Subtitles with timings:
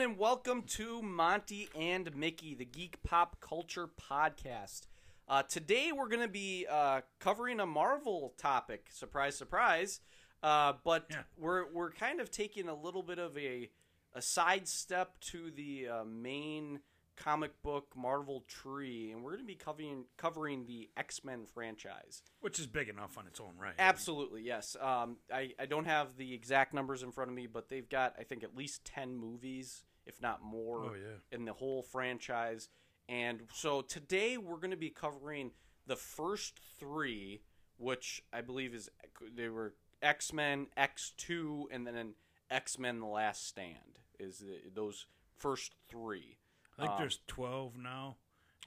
[0.00, 4.82] everyone, and welcome to Monty and Mickey, the Geek Pop Culture Podcast.
[5.26, 8.86] Uh, today, we're going to be uh, covering a Marvel topic.
[8.90, 10.00] Surprise, surprise!
[10.40, 11.22] Uh, but Yeah.
[11.36, 13.70] we're we're kind of taking a little bit of a
[14.14, 16.78] a sidestep to the uh, main
[17.16, 22.22] comic book Marvel tree, and we're going to be covering covering the X Men franchise.
[22.40, 23.74] which is big enough on its own right.
[23.78, 24.76] Absolutely, yes.
[24.80, 28.14] Um, I, I don't have the exact numbers in front of me, but they've got,
[28.18, 31.18] I think, at least 10 movies, if not more, Oh, yeah.
[31.30, 32.68] in the whole franchise.
[33.08, 35.52] And so today we're going to be covering
[35.86, 37.42] the first three,
[37.76, 38.90] which I believe is
[39.34, 42.14] they were X Men, X2, and then
[42.50, 46.38] X Men The Last Stand, is the, those first three.
[46.78, 48.16] I think Um, there's 12 now,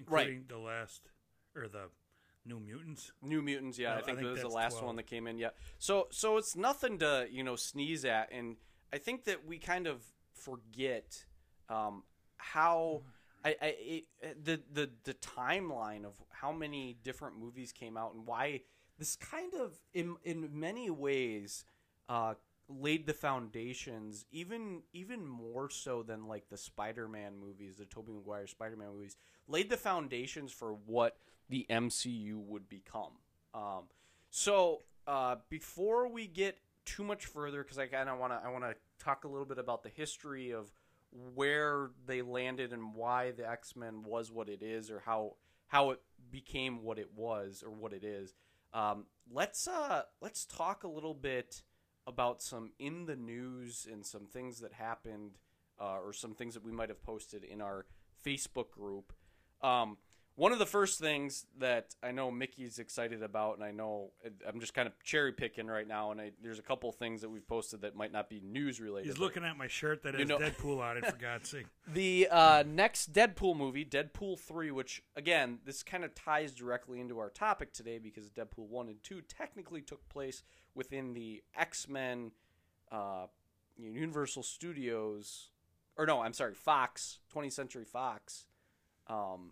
[0.07, 0.27] Right.
[0.29, 1.09] including the last
[1.55, 1.89] or the
[2.45, 3.11] New Mutants.
[3.21, 4.85] New Mutants, yeah, I I think, think that was the last 12.
[4.87, 5.37] one that came in.
[5.37, 8.57] Yeah, so so it's nothing to you know sneeze at, and
[8.91, 10.01] I think that we kind of
[10.33, 11.25] forget
[11.69, 12.03] um,
[12.37, 13.01] how
[13.43, 13.65] I, I
[14.21, 18.61] it, the the the timeline of how many different movies came out and why
[18.97, 21.65] this kind of in in many ways
[22.09, 22.35] uh,
[22.67, 28.47] laid the foundations even even more so than like the Spider-Man movies, the Tobey Maguire
[28.47, 31.17] Spider-Man movies, laid the foundations for what
[31.49, 33.11] the MCU would become.
[33.53, 33.83] Um,
[34.29, 38.49] so uh, before we get too much further, because I kind of want to, I
[38.49, 40.71] want to talk a little bit about the history of
[41.11, 45.35] where they landed and why the X Men was what it is, or how
[45.67, 48.33] how it became what it was or what it is.
[48.73, 51.63] Um, let's uh, let's talk a little bit
[52.07, 55.37] about some in the news and some things that happened,
[55.79, 57.85] uh, or some things that we might have posted in our
[58.25, 59.13] Facebook group.
[59.61, 59.97] Um,
[60.41, 64.09] one of the first things that I know Mickey's excited about, and I know
[64.47, 67.29] I'm just kind of cherry picking right now, and I, there's a couple things that
[67.29, 69.07] we've posted that might not be news related.
[69.07, 71.67] He's looking at my shirt that You has know- Deadpool on it, for God's sake.
[71.87, 77.19] the uh, next Deadpool movie, Deadpool 3, which, again, this kind of ties directly into
[77.19, 80.41] our topic today because Deadpool 1 and 2 technically took place
[80.73, 82.31] within the X Men
[82.91, 83.27] uh,
[83.77, 85.51] Universal Studios,
[85.95, 88.47] or no, I'm sorry, Fox, 20th Century Fox,
[89.05, 89.51] um,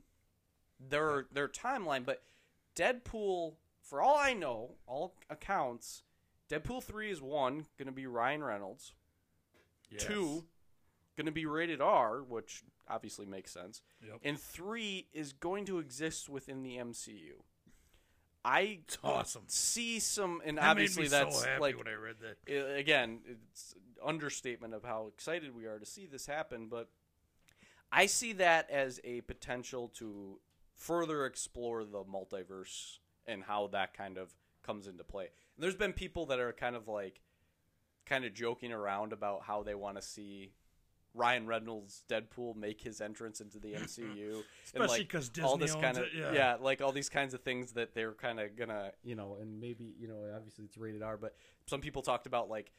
[0.79, 2.06] their, their timeline.
[2.06, 2.23] But
[2.75, 6.03] Deadpool, for all I know, all accounts,
[6.50, 8.94] Deadpool 3 is one, going to be Ryan Reynolds.
[9.91, 10.03] Yes.
[10.03, 10.45] Two,
[11.18, 13.81] going to be rated R, which obviously makes sense.
[14.06, 14.19] Yep.
[14.23, 17.44] And three is going to exist within the MCU.
[18.45, 19.44] I It's awesome.
[19.47, 22.78] see some, and That obviously that's so happy like when I read that.
[22.78, 26.89] again, it's understatement of how excited we are to see this happen, but
[27.91, 30.39] I see that as a potential to
[30.79, 35.25] further explore the multiverse and how that kind of comes into play.
[35.25, 37.22] And there's been people that are kind of like
[38.06, 40.53] kind of joking around about how they want to see
[41.13, 45.97] Ryan Reynolds Deadpool make his entrance into the MCU, Especially 'cause all Disney this kind
[45.97, 46.57] of it, yeah.
[46.62, 49.94] like all these kinds of things that they're kind of gonna you know, and maybe
[50.00, 51.35] you know, obviously it's rated R, but
[51.66, 52.72] some people talked about like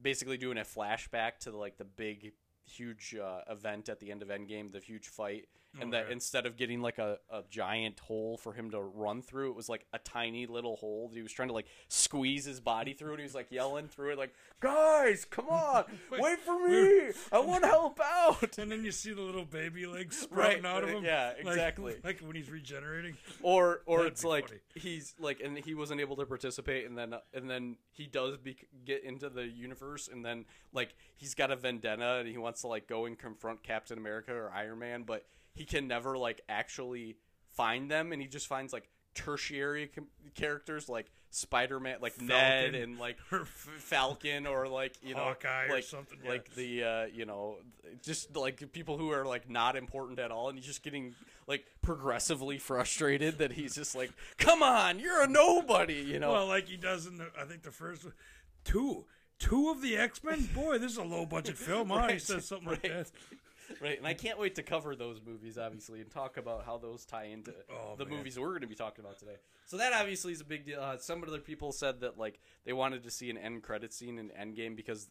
[0.00, 2.32] basically doing a flashback to like the big
[2.64, 5.48] huge uh, event at the end of Endgame, the huge fight,
[5.80, 6.12] and oh, that Okay.
[6.12, 9.68] instead of getting like a, a giant hole for him to run through, it was
[9.68, 13.10] like a tiny little hole that he was trying to like squeeze his body through,
[13.12, 15.84] and he was like yelling through it, like, "Guys, come on,
[16.18, 17.10] wait for me!
[17.32, 20.70] I want to help out!" And then you see the little baby legs sprouting Right,
[20.72, 21.04] out of him.
[21.04, 21.94] yeah, like- exactly.
[22.04, 23.16] Like, when he's regenerating.
[23.42, 24.60] Or or That'd it's be like funny.
[24.74, 28.36] he's like, and he wasn't able to participate, and then uh, and then he does
[28.36, 32.60] be, get into the universe, and then like he's got a vendetta, and he wants
[32.62, 35.24] to like go and confront Captain America or Iron Man, but
[35.54, 37.16] he can never like actually
[37.52, 42.74] find them, and he just finds like tertiary com- characters like Spider Man, like Ned,
[42.74, 43.18] and like
[43.78, 46.30] Falcon, or like you know, Hawkeye or like something, yeah.
[46.30, 47.56] like the uh, you know,
[48.02, 51.14] just like people who are like not important at all, and he's just getting
[51.46, 56.32] like progressively frustrated that he's just like, come on, you're a nobody, you know.
[56.32, 58.06] Well, like he does in the, I think the first.
[58.64, 59.04] Two.
[59.40, 60.48] Two of the X Men?
[60.54, 62.08] Boy, this is a low budget film, huh?
[62.08, 62.92] He says something like right.
[62.92, 63.10] that.
[63.80, 67.04] Right, and I can't wait to cover those movies, obviously, and talk about how those
[67.04, 68.18] tie into Oh, the man.
[68.18, 69.36] movies we're going to be talking about today.
[69.66, 70.80] So that obviously is a big deal.
[70.80, 74.18] Uh, some other people said that like they wanted to see an end credit scene
[74.18, 75.08] in Endgame because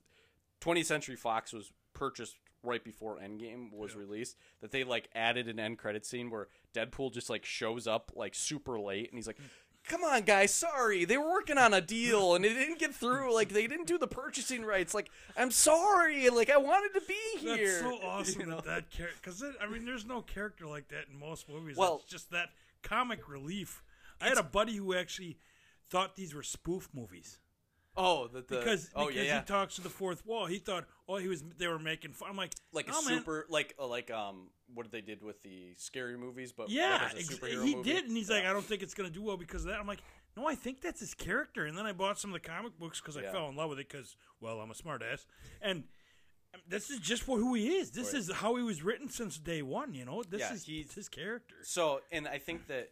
[0.62, 4.38] 20th Century Fox was purchased right before Endgame was released.
[4.62, 8.36] That they like added an end credit scene where Deadpool just like shows up like
[8.36, 9.38] super late, and he's like.
[9.88, 10.54] Come on, guys.
[10.54, 13.34] Sorry, they were working on a deal and it didn't get through.
[13.34, 14.94] Like they didn't do the purchasing rights.
[14.94, 16.30] Like I'm sorry.
[16.30, 17.58] Like I wanted to be here.
[17.58, 18.56] That's so awesome You know?
[18.58, 19.18] that that character.
[19.22, 21.76] Because I mean, there's no character like that in most movies.
[21.78, 22.50] Well- it's just that
[22.82, 23.84] comic relief.
[24.22, 25.38] I had a buddy who actually
[25.90, 27.40] thought these were spoof movies.
[27.96, 29.40] Oh, the, the because oh because yeah, yeah.
[29.42, 30.46] he talks to the fourth wall.
[30.48, 32.30] He thought oh he was they were making fun.
[32.32, 35.74] I'm like like a man." super like uh, like um what they did with the
[35.78, 37.84] scary movies, but Yeah, ex- he movie.
[37.84, 38.38] did, and he's Yeah.
[38.38, 39.80] like, I don't think it's gonna do well because of that.
[39.80, 40.02] I'm like,
[40.36, 41.66] no, I think that's his character.
[41.66, 43.78] And then I bought some of the comic books because I fell in love with
[43.80, 45.26] it because, well, I'm a smartass,
[45.62, 45.84] and
[46.56, 47.92] um, this is just for who he is.
[47.92, 48.20] This Right.
[48.22, 49.94] is how he was written since day one.
[49.94, 51.56] You know, this is he's- his character.
[51.62, 52.92] So, and I think that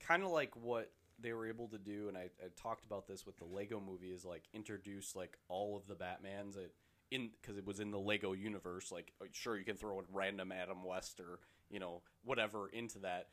[0.00, 0.90] kind of like what
[1.22, 4.08] they were able to do, and I, I talked about this with the Lego movie,
[4.10, 6.70] is like introduce like all of the Batmans at,
[7.10, 8.90] in because it was in the Lego universe.
[8.92, 11.38] Like, uh, sure, you can throw a random Adam West or
[11.70, 13.28] you know whatever into that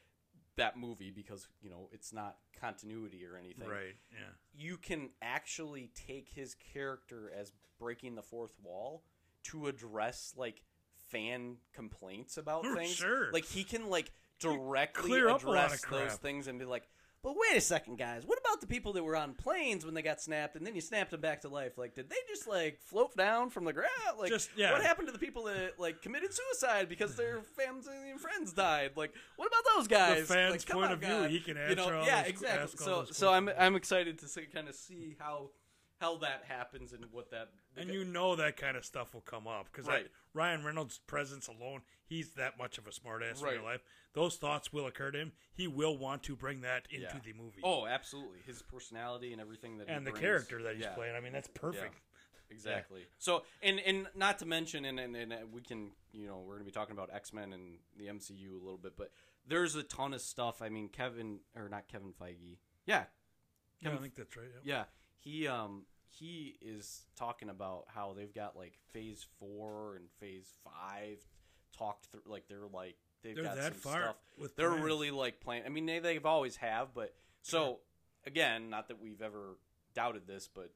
[0.55, 3.67] that movie because you know it's not continuity or anything.
[3.67, 3.95] Right.
[4.11, 4.27] Yeah.
[4.53, 9.03] You can actually take his character as breaking the fourth wall
[9.45, 10.63] to address like
[11.09, 12.91] fan complaints about Oh, things.
[12.95, 13.31] sure.
[13.31, 16.65] Like he can like directly clear up a lot of address those things and be
[16.65, 16.87] like,
[17.21, 18.25] "But wait a second, guys.
[18.25, 20.81] What about the people that were on planes when they got snapped and then you
[20.81, 21.77] snapped them back to life?
[21.77, 23.89] Like, did they just like float down from the ground?
[24.17, 24.71] Like, Just- yeah.
[24.71, 28.91] what happened to the people that like committed suicide because their family and friends died?
[28.95, 30.27] Like, what about those guys?
[30.27, 31.29] The fan's Like, point on, of view, God.
[31.29, 32.63] he can You answer know, all yeah, those- exactly.
[32.63, 35.49] ask all So, so I'm I'm excited to see kind of see how
[35.99, 39.47] how that happens and what that And you know that kind of stuff will come
[39.47, 40.07] up because Right.
[40.33, 43.81] Ryan Reynolds' presence alone, he's that much of a smartass in real life.
[44.13, 45.31] Those thoughts will occur to him.
[45.53, 47.19] He will want to bring that into Yeah.
[47.23, 47.61] the movie.
[47.63, 48.39] Oh, absolutely.
[48.45, 50.23] His personality and everything that he and the brings.
[50.23, 50.93] character that he's Yeah.
[50.95, 51.15] playing.
[51.15, 51.95] I mean, that's perfect.
[52.51, 53.05] Exactly.
[53.19, 56.65] So, and and not to mention, and, and and we can, you know, we're gonna
[56.65, 59.11] be talking about X Men and the MCU a little bit, but
[59.45, 60.59] there's a ton of stuff.
[60.59, 62.57] I mean, Kevin or not Kevin Feige.
[62.87, 63.05] Yeah,
[63.81, 64.47] Yeah, I think that's right.
[64.51, 64.61] yeah.
[64.63, 64.83] yeah.
[65.19, 71.19] He um he is talking about how they've got like Phase Four and Phase Five
[71.77, 72.21] talked through.
[72.25, 74.15] Like they're like they've They're got that some far stuff.
[74.37, 74.83] with They're plans.
[74.85, 75.63] really like playing.
[75.65, 77.79] I mean, they they've always have, but so
[78.25, 79.57] again, not that we've ever
[79.93, 80.71] doubted this, but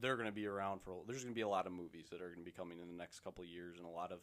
[0.00, 1.02] they're going to be around for.
[1.06, 2.88] There's going to be a lot of movies that are going to be coming in
[2.88, 4.20] the next couple of years, and a lot of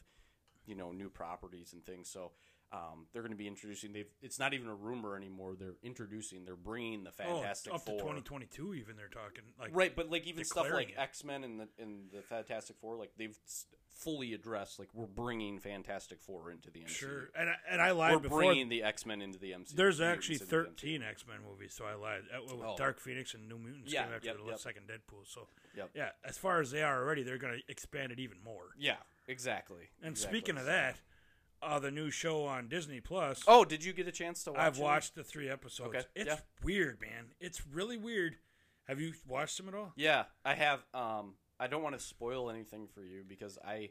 [0.66, 2.08] you know new properties and things.
[2.10, 2.32] So.
[2.74, 3.92] Um, they're going to be introducing.
[3.92, 4.08] They've.
[4.22, 5.56] It's not even a rumor anymore.
[5.60, 6.46] They're introducing.
[6.46, 10.26] They're bringing the Oh, Fantastic up to 2022 even they're talking like Right, but like
[10.26, 10.94] even stuff like.
[10.98, 13.38] X Men and the and the Fantastic Four, like they've
[13.92, 16.88] fully addressed like we're bringing Fantastic Four into the MCU.
[16.88, 17.30] sure.
[17.38, 18.40] And I, and I lied we're before.
[18.40, 19.76] bringing the X Men into the MCU.
[19.76, 22.22] There's actually the 13 X Men movies, so I lied.
[22.42, 22.76] With Oh.
[22.78, 24.60] Dark Phoenix and New Mutants Yeah, came after yep, the yep.
[24.60, 25.26] second Deadpool.
[25.28, 25.90] So Yep.
[25.94, 28.70] yeah, as far as they are already, they're going to expand it even more.
[28.78, 28.96] Yeah,
[29.28, 29.90] exactly.
[30.02, 30.40] And exactly.
[30.40, 30.96] speaking of that,
[31.62, 33.44] uh, the new show on Disney Plus.
[33.48, 34.60] oh, did you get a chance to watch?
[34.62, 34.82] I've it?
[34.84, 35.90] watched the three episodes.
[35.96, 36.40] Okay, It's yeah.
[36.64, 37.32] weird, man.
[37.40, 38.36] It's really weird.
[38.88, 39.94] Have you watched them at all?
[39.96, 40.84] Yeah, I have.
[40.94, 43.90] Um, I don't want to spoil anything for you because I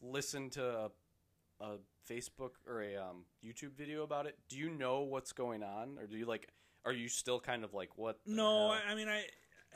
[0.00, 0.90] listened to a,
[1.60, 1.76] a
[2.08, 4.38] Facebook or a um, YouTube video about it.
[4.48, 6.48] Do you know what's going on, or do you like?
[6.84, 8.18] Are you still kind of like what?
[8.24, 8.80] No, hell?
[8.88, 9.24] I, mean I.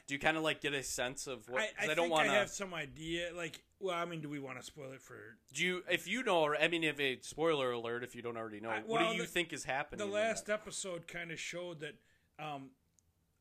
[0.07, 1.61] Do you kind of like get a sense of what?
[1.61, 2.39] I, I, I, think don't want I to.
[2.39, 3.31] have some idea.
[3.37, 5.17] Like, well, I mean, do we want to spoil it for
[5.53, 8.61] Do you, if you know, I mean, if a spoiler alert, if you don't already
[8.61, 10.07] know, I- what well, do you the- think is happening?
[10.07, 11.95] the last episode kind of showed that
[12.39, 12.71] um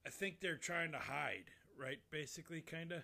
[0.05, 1.45] i think they're trying to hide
[1.79, 3.03] right basically kind of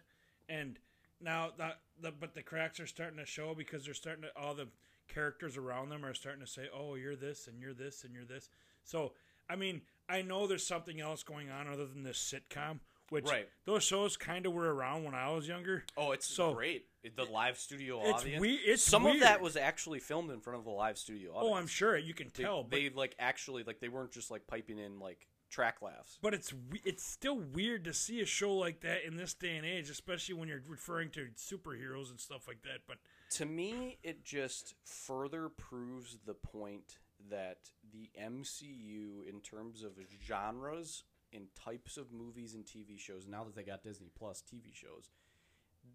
[0.50, 0.80] and
[1.22, 4.54] now that the but the cracks are starting to show because they're starting to all
[4.54, 4.68] the
[5.08, 8.26] characters around them are starting to say oh you're this and you're this and you're
[8.26, 8.50] this
[8.84, 9.14] so
[9.50, 12.80] i mean i know there's something else going on other than this sitcom
[13.10, 13.48] which Right.
[13.66, 16.88] those shows kind of were around when i was younger Oh, it's So- great.
[17.16, 18.42] The live studio It's audience.
[18.42, 21.54] we- it's Some of that was actually filmed in front of a live studio audience.
[21.54, 24.30] oh i'm sure you can They, tell but they like actually like they weren't just
[24.30, 26.20] like piping in like track laughs.
[26.22, 29.56] But it's we- it's still weird to see a show like that in this day
[29.56, 32.82] and age, especially when you're referring to superheroes and stuff like that.
[32.86, 32.98] But
[33.36, 36.98] To me, it just further proves the point
[37.30, 43.44] that the MCU, in terms of genres and types of movies and TV shows, now
[43.44, 45.10] that they got Disney Plus TV shows,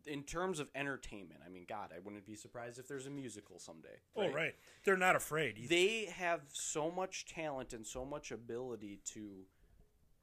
[0.07, 3.59] in terms of entertainment, I mean, God, I wouldn't be surprised if there's a musical
[3.59, 4.01] someday.
[4.17, 5.59] oh right, they're not afraid.
[5.59, 5.69] either.
[5.69, 9.45] They have so much talent and so much ability to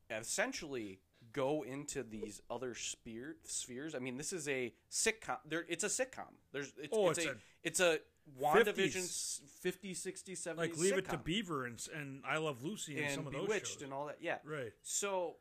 [0.09, 0.99] essentially
[1.33, 3.93] go into these other sphere, spheres.
[3.93, 5.37] I mean, this is a sitcom.
[5.47, 6.33] There, it's a sitcom.
[6.51, 7.99] There's, it's, Oh, it's, it's a, a it's a
[8.41, 9.39] WandaVision 50s.
[9.61, 11.17] 50, 60, 70s like Leave It to.
[11.17, 13.81] Beaver and, and I Love Lucy and, and some of those shows.
[13.83, 14.17] and all that.
[14.21, 14.37] Yeah.
[14.45, 14.71] right.
[14.83, 15.35] So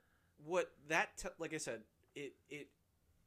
[0.45, 1.81] what that t- like I said,
[2.15, 2.69] it it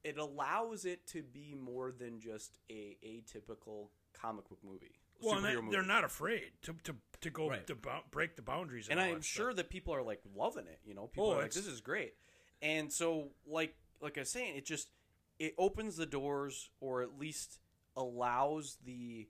[0.03, 4.95] it allows it to be more than just a atypical comic book movie.
[5.21, 5.71] Well, and that- movie.
[5.71, 7.67] they're not afraid to to, to go Right.
[7.67, 8.87] to bou- break the boundaries.
[8.89, 10.79] and all I'm that sure that people are like loving it.
[10.83, 12.15] You know, people Oh, are like, "This is great,"
[12.61, 14.89] and so like like I was saying, it just
[15.37, 17.59] it opens the doors, or at least
[17.95, 19.27] allows the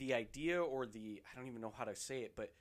[0.00, 2.52] the idea or the I don't even know how to say it, but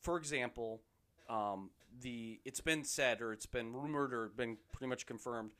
[0.00, 0.82] for example,
[1.30, 1.70] um,
[2.02, 5.52] the it's been said or it's been rumored or been pretty much confirmed.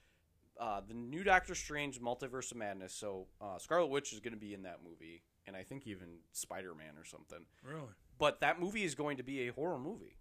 [0.61, 2.93] uh, the new Doctor Strange Multiverse of Madness.
[2.93, 6.09] So uh, Scarlet Witch is going to be in that movie, and I think even
[6.33, 7.47] Spider Man or something.
[7.64, 7.95] Really?
[8.19, 10.17] But that movie is going to be a horror movie.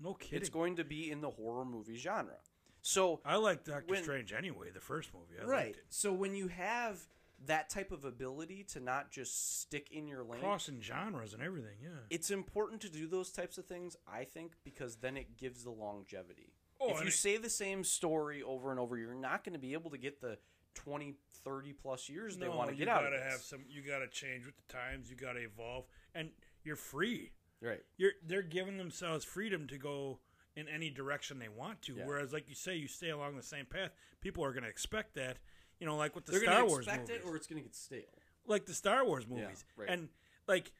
[0.00, 0.38] No kidding.
[0.40, 2.40] It's going to be in the horror movie genre.
[2.82, 4.70] So I like Doctor When- Strange anyway.
[4.74, 5.66] The first movie, I right.
[5.66, 5.84] liked it.
[5.88, 7.06] So when you have
[7.46, 11.76] that type of ability to not just stick in your lane, Crossing genres and everything.
[11.82, 11.90] Yeah.
[12.10, 13.96] it's important to do those types of things.
[14.06, 16.52] I think because then it gives the longevity.
[16.80, 19.58] Oh, if you it- say the same story over and over, you're not going to
[19.58, 20.38] be able to get the
[20.74, 23.32] 20, 30 plus years they want to you get out of gotta this.
[23.32, 23.60] have some.
[23.68, 25.08] You gotta change with the times.
[25.08, 25.84] You gotta evolve,
[26.14, 26.30] and
[26.64, 27.30] you're free.
[27.62, 27.82] Right.
[27.96, 30.18] You're they're giving themselves freedom to go
[30.56, 31.94] in any direction they want to.
[31.94, 32.06] Yeah.
[32.06, 33.90] Whereas, like you say, you stay along the same path.
[34.20, 35.38] People are going to expect that.
[35.80, 37.64] You know, like with the They're Star Wars expect movies, it or it's going to
[37.68, 38.00] get stale.
[38.46, 39.88] like the Star Wars movies, right.
[39.88, 40.08] and
[40.46, 40.70] like.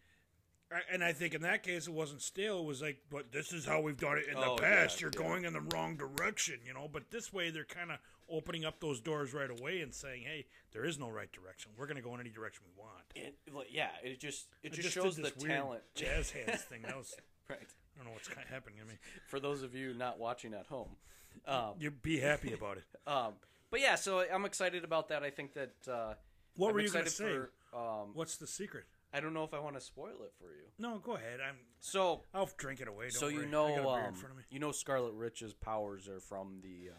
[0.92, 2.58] And I think in that case it wasn't stale.
[2.58, 4.96] It was like, but this is how we've done it in Oh, the past.
[5.00, 5.28] yeah, You're yeah.
[5.28, 6.88] going in the wrong direction, you know.
[6.92, 7.98] But this way, they're kind of
[8.28, 11.70] opening up those doors right away and saying, "Hey, there is no right direction.
[11.78, 13.36] We're going to go in any direction we want." It,
[13.70, 15.82] yeah, it just it I just, did shows the talent.
[15.94, 16.82] jazz hands thing.
[16.82, 17.14] That was
[17.48, 17.58] right.
[17.60, 18.94] I don't know what's happening to me.
[19.28, 20.88] For those of you not watching at home.
[21.46, 22.84] Um, You be happy about it.
[23.06, 23.34] um,
[23.74, 25.24] but yeah, so I'm excited about that.
[25.24, 26.14] I think that uh,
[26.54, 27.48] What I'm were you going excited to say?
[27.72, 27.76] for.
[27.76, 28.84] Um, What's the secret?
[29.12, 30.62] I don't know if I want to spoil it for you.
[30.78, 31.40] No, go ahead.
[31.40, 31.56] I'm.
[31.80, 33.06] So I'll drink it away.
[33.06, 33.46] Don't so you worry.
[33.48, 34.44] I know um, front of me.
[34.48, 36.94] you know Scarlet Witch's powers are from the uh,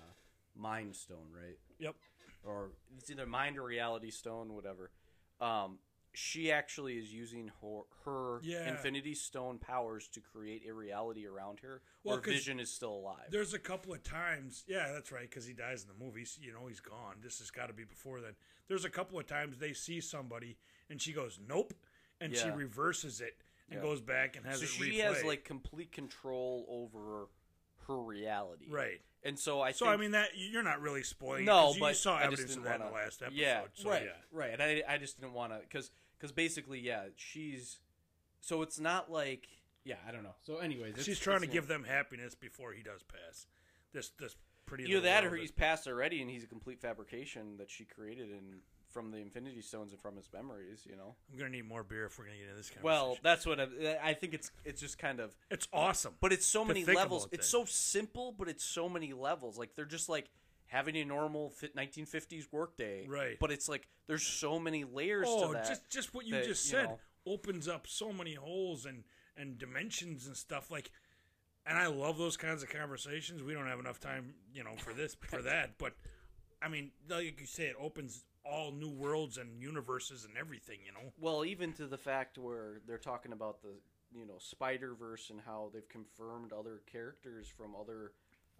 [0.53, 1.57] Mind Stone, right?
[1.79, 1.95] Yep.
[2.43, 4.91] Or it's either Mind or Reality Stone, whatever.
[5.39, 5.79] Um,
[6.15, 8.69] she actually is using her, her Yeah.
[8.69, 13.27] Infinity Stone powers to create a reality around her, Well, where Vision is still alive.
[13.29, 14.63] There's a couple of times.
[14.67, 15.29] Yeah, that's right.
[15.29, 16.37] Because he dies in the movies.
[16.41, 17.15] You know, he's gone.
[17.21, 18.35] This has got to be before then.
[18.67, 20.57] There's a couple of times they see somebody
[20.89, 21.73] and she goes, "Nope,"
[22.21, 23.37] and she reverses it
[23.69, 23.83] and Yeah.
[23.83, 27.27] goes back and has so it she has like complete control over
[27.87, 29.01] her reality, right.
[29.23, 31.45] And so I So think I mean that you're not really spoiling.
[31.45, 33.37] no, you, but you saw I evidence of that in the last episode.
[33.39, 34.11] Yeah, so, right, yeah.
[34.31, 34.51] right.
[34.53, 35.91] And I, I just didn't want to because
[36.25, 37.77] because basically, yeah, she's
[38.41, 39.47] so it's not like
[39.83, 40.35] yeah, I don't know.
[40.41, 43.45] So, anyways, She's trying to give them happiness before he does pass.
[43.93, 47.69] This this pretty either that or he's passed already, and he's a complete fabrication that
[47.69, 50.87] she created and from the Infinity Stones and from his memories.
[50.89, 51.15] You know.
[51.31, 52.83] I'm gonna need more beer if we're gonna get into this conversation.
[52.83, 54.33] Well, that's what I, I think.
[54.33, 56.15] It's it's just kind of it's awesome.
[56.19, 57.27] But it's so many levels.
[57.31, 57.57] It's that.
[57.57, 59.59] so simple, but it's so many levels.
[59.59, 60.31] Like they're just like
[60.67, 63.07] having a normal fit 1950s workday.
[63.07, 63.37] Right.
[63.39, 65.67] But it's like there's so many layers oh, to that.
[65.67, 69.03] just just what you that, just you said know- opens up so many holes and
[69.37, 70.91] and dimensions and stuff like.
[71.67, 73.41] And I love those kinds of conversations.
[73.41, 75.79] We don't have enough time, you know, for this for that.
[75.79, 75.93] But
[76.61, 80.79] I mean, like you say, it opens all new worlds and universes and everything.
[80.85, 81.11] You know.
[81.19, 83.69] well, even to the fact where they're talking about the
[84.15, 88.11] you know Spider Verse and how they've confirmed other characters from other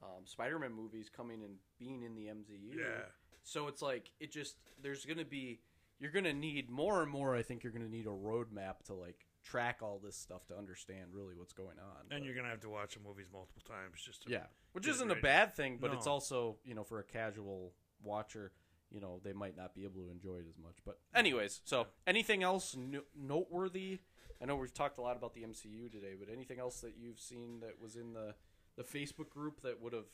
[0.04, 2.78] um, Spider-Man movies coming and being in the MCU.
[2.78, 3.06] Yeah.
[3.44, 5.60] So it's like it just there's gonna be
[6.00, 7.36] you're gonna need more and more.
[7.36, 11.06] I think you're gonna need a roadmap to like track all this stuff to understand
[11.14, 12.00] really what's going on.
[12.02, 14.32] And But- you're gonna have to watch the movies multiple times just to.
[14.32, 18.52] Yeah, which isn't a bad thing, but it's also you know for a casual watcher,
[18.92, 20.78] you know they might not be able to enjoy it as much.
[20.84, 24.00] But anyways, so anything else no- noteworthy?
[24.42, 27.20] I know we've talked a lot about the MCU today, but anything else that you've
[27.20, 28.36] seen that was in the
[28.78, 30.06] the Facebook group that would have?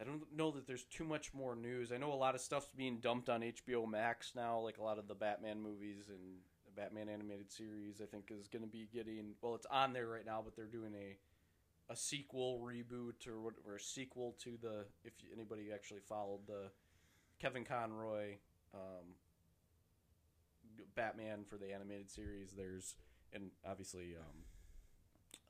[0.00, 1.90] I don't know that there's too much more news.
[1.90, 4.98] I know a lot of stuff's being dumped on HBO Max now, like a lot
[4.98, 6.18] of the Batman movies and
[6.66, 8.02] the Batman animated series.
[8.02, 10.66] I think is going to be getting well, it's on there right now, but they're
[10.66, 11.16] doing a
[11.88, 16.70] a sequel reboot or a sequel to the if anybody actually followed the
[17.38, 18.36] Kevin Conroy
[18.74, 19.14] um,
[20.94, 22.52] Batman for the animated series.
[22.56, 22.94] There's
[23.32, 24.44] and obviously um,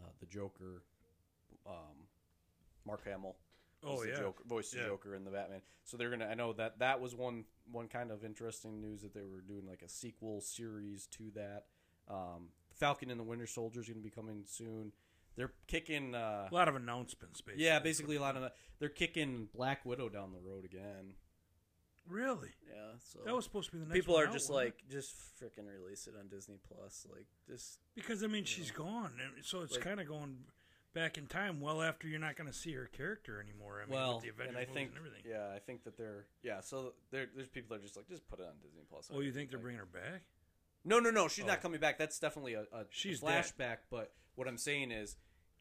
[0.03, 0.83] uh, the Joker,
[1.67, 2.07] um,
[2.87, 3.37] Mark Hamill.
[3.85, 4.17] Oh was the yeah.
[4.19, 4.87] Joker, voiced the Yeah.
[4.87, 5.61] Joker in the Batman.
[5.85, 6.27] So they're gonna.
[6.27, 9.67] I know that that was one one kind of interesting news that they were doing
[9.67, 11.67] like a sequel series to that.
[12.09, 14.93] Um, Falcon and the Winter Soldier is gonna be coming soon.
[15.37, 16.15] They're kicking.
[16.15, 17.65] Uh, A lot of announcements, basically.
[17.65, 18.51] yeah, basically a lot of.
[18.79, 21.15] They're kicking Black Widow down the road again.
[22.09, 22.51] Really?
[22.69, 23.97] Yeah, so That was supposed to be the next.
[23.99, 24.75] people one are out, just wasn't it?
[24.77, 27.05] like, just freaking release it on Disney Plus.
[27.11, 30.45] Like, just because I mean she's gone, and so it's Like- kind of going
[30.97, 33.83] back in time, well after you're not going to see her character anymore.
[33.83, 35.23] I mean, well, with the Avengers and I think, and everything.
[35.29, 36.61] yeah, I think that they're, yeah.
[36.61, 39.11] So there, there's people that are just like, just put it on Disney Plus.
[39.15, 40.23] Oh, you think they're Like- bringing her back?
[40.85, 41.29] No, no, no.
[41.29, 41.49] She's Oh.
[41.49, 41.99] not coming back.
[41.99, 43.79] That's definitely a, a She's flashback.
[43.91, 45.17] But what I'm saying is,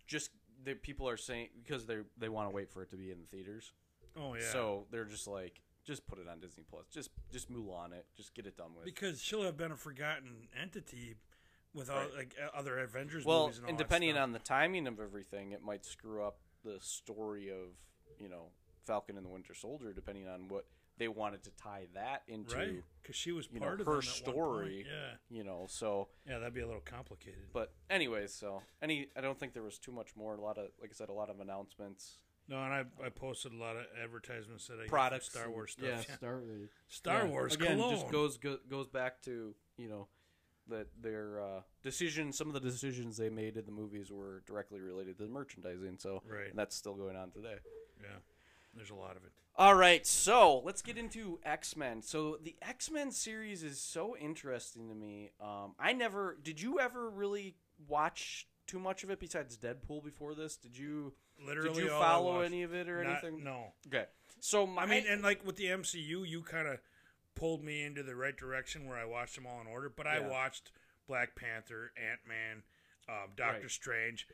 [0.07, 0.29] just
[0.63, 3.19] the people are saying because they they want to wait for it to be in
[3.19, 3.71] the theaters.
[4.15, 4.41] Oh yeah.
[4.51, 6.85] So they're just like, just put it on Disney Plus.
[6.93, 8.05] Just just Mulan it.
[8.15, 8.85] Just get it done with.
[8.85, 11.15] because she'll have been a forgotten entity
[11.75, 12.13] without Right.
[12.17, 14.23] like other Avengers well, movies and all and depending stuff.
[14.23, 17.69] on the timing of everything, it might screw up the story of
[18.19, 18.47] you know
[18.85, 20.65] Falcon and the Winter Soldier, depending on what
[20.97, 22.83] they wanted to tie that into right?
[23.01, 24.45] Because she was you know part of her them at one point.
[24.45, 24.85] story.
[24.87, 27.51] Yeah, You know, so yeah, that'd be a little complicated.
[27.53, 30.35] but anyways, so any I don't think there was too much more.
[30.35, 32.19] A lot of like I said, a lot of announcements.
[32.47, 35.71] No, and I, I posted a lot of advertisements that I get Products, Star Wars
[35.71, 35.85] stuff.
[35.87, 36.15] Yeah, Yeah.
[36.15, 36.43] Star,
[36.87, 37.29] Star yeah.
[37.31, 37.95] Wars again cologne.
[37.95, 40.07] just goes go, goes back to you know
[40.69, 42.37] that their uh, decisions.
[42.37, 45.97] Some of the decisions they made in the movies were directly related to the merchandising.
[45.99, 46.49] So Right.
[46.49, 47.55] and that's still going on today.
[48.01, 48.17] yeah,
[48.73, 49.31] there's a lot of it.
[49.57, 52.01] All right, so let's get into X Men.
[52.01, 55.31] So the X Men series is so interesting to me.
[55.39, 56.61] Um, I never did.
[56.61, 57.55] You ever really
[57.87, 60.57] watch too much of it besides Deadpool before this?
[60.57, 61.13] Did you?
[61.45, 63.43] Literally, did you follow any of it or Not- anything?
[63.43, 64.05] No, Okay,
[64.39, 66.79] so my, I mean, and like with the MCU, you kind of
[67.35, 69.89] pulled me into the right direction where I watched them all in order.
[69.89, 70.71] But I watched
[71.07, 72.63] Black Panther, Ant Man,
[73.07, 73.71] um, Doctor Right.
[73.71, 74.27] Strange,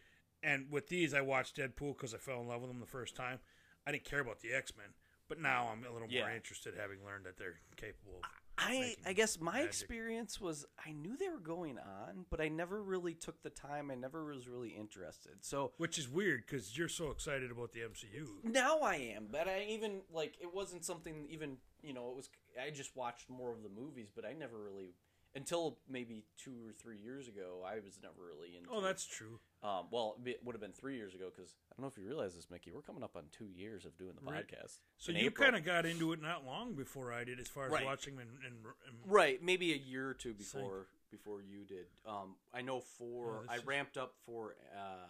[0.44, 3.16] and with these, I watched Deadpool because I fell in love with them the first
[3.16, 3.40] time.
[3.86, 4.88] I didn't care about the X Men,
[5.28, 8.20] but now I'm a little more interested, having learned that they're capable.
[8.24, 9.68] Of, I I guess my magic.
[9.68, 13.90] experience was I knew they were going on, but I never really took the time.
[13.90, 15.34] I never was really interested.
[15.42, 18.28] So which is weird because you're so excited about the MCU.
[18.44, 22.30] now I am, but I even like it wasn't something even you know it was.
[22.62, 24.96] I just watched more of the movies, but I never really
[25.34, 27.64] until maybe two or three years ago.
[27.66, 28.70] I was never really into.
[28.70, 29.40] Oh, that's true.
[29.64, 29.88] um.
[29.92, 32.36] Well, it would have been three years ago because I don't know if you realize
[32.36, 32.72] this, Mickey.
[32.74, 34.46] We're coming up on two years of doing the Right.
[34.46, 34.80] podcast.
[34.98, 37.72] So you kind of got into it not long before I did, as far as
[37.72, 37.86] Right.
[37.86, 40.40] watching in, in, in Right, maybe a year or two Sync.
[40.66, 41.88] before before you did.
[42.06, 45.08] Um, I know for Oh, this I is- ramped up for uh,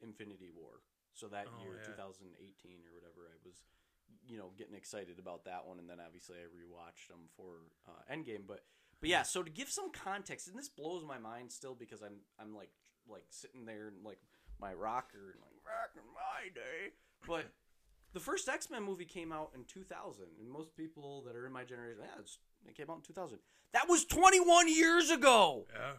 [0.00, 0.80] Infinity War,
[1.12, 1.86] so that Oh, year, yeah.
[1.90, 3.62] 2018 or whatever, I was,
[4.26, 8.12] you know, getting excited about that one, and then obviously I rewatched them for uh,
[8.14, 8.46] Endgame.
[8.46, 8.64] But
[9.00, 12.20] but yeah, so to give some context, and this blows my mind still because I'm
[12.40, 12.70] I'm like
[13.08, 14.20] like sitting there and like
[14.60, 16.92] my rocker and like back in my day,
[17.26, 17.46] but.
[18.12, 21.52] The first X Men movie came out in 2000, and most people that are in
[21.52, 23.38] my generation, yeah, it's, it came out in 2000.
[23.72, 25.64] That was 21 years ago.
[25.72, 25.92] yeah,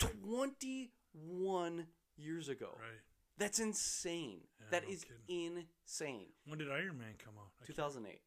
[0.00, 2.70] 21 years ago.
[2.76, 3.00] right.
[3.42, 4.40] That's insane.
[4.60, 5.66] Yeah, that no is kidding.
[5.84, 6.26] insane.
[6.46, 7.50] When did Iron Man come out?
[7.60, 8.20] I can't- 2008.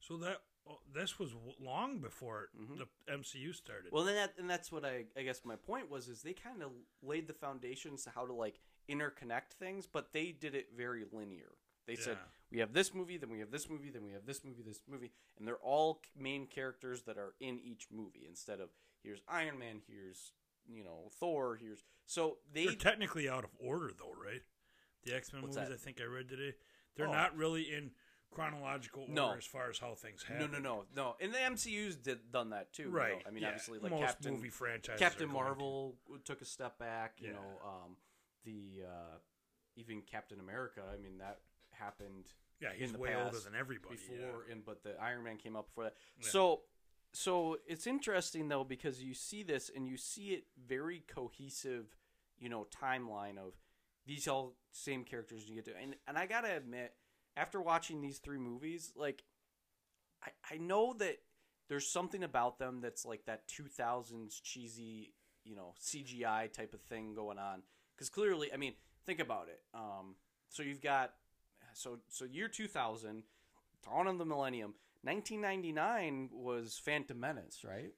[0.00, 2.78] So that oh, this was long before Mhm.
[2.78, 3.92] the MCU started.
[3.92, 6.62] Well, then that, and that's what I, I guess my point was is they kind
[6.62, 11.04] of laid the foundations to how to like interconnect things, but they did it very
[11.12, 11.52] linear.
[11.86, 12.18] They said
[12.50, 14.82] we have this movie, then we have this movie, then we have this movie, this
[14.86, 18.70] movie, and they're all main characters that are in each movie instead of
[19.02, 20.32] here's Iron Man, here's
[20.68, 24.42] you know Thor, here's so they They're technically out of order, though, right?
[25.04, 25.72] The X Men movies, that?
[25.72, 26.54] I think I read today,
[26.96, 27.12] they're Oh.
[27.12, 27.92] not really in
[28.30, 29.32] chronological order No.
[29.32, 30.52] as far as how things happen.
[30.52, 31.16] no no no, no.
[31.20, 32.84] and the MCU's did done that too.
[32.84, 32.94] you know.
[32.96, 33.22] Right.
[33.26, 33.48] I mean, yeah.
[33.48, 35.00] obviously, like most Captain movie franchises.
[35.00, 35.44] Captain are going.
[35.44, 37.14] Marvel took a step back.
[37.20, 37.32] You Yeah.
[37.34, 37.96] know, um,
[38.44, 39.18] the uh,
[39.76, 40.82] even Captain America.
[40.92, 41.40] I mean, that
[41.72, 42.26] happened
[42.60, 43.96] Yeah, he's in the way older than everybody.
[43.96, 44.52] before, yeah.
[44.52, 45.96] and but the Iron Man came out before that.
[46.20, 46.62] So,
[47.12, 51.96] so it's interesting though because you see this and you see it very cohesive,
[52.38, 53.54] you know, timeline of
[54.06, 56.94] these all same characters you get to, and and I gotta admit,
[57.36, 59.24] after watching these three movies, like,
[60.24, 61.18] I I know that
[61.68, 67.14] there's something about them that's like that 2000s cheesy, you know, CGI type of thing
[67.14, 67.62] going on.
[67.94, 68.74] Because clearly, I mean,
[69.06, 69.60] think about it.
[69.72, 70.16] Um,
[70.48, 71.12] so you've got
[71.74, 73.22] so so year 2000,
[73.84, 74.74] dawn of the millennium.
[75.02, 77.92] 1999 was Phantom Menace, right?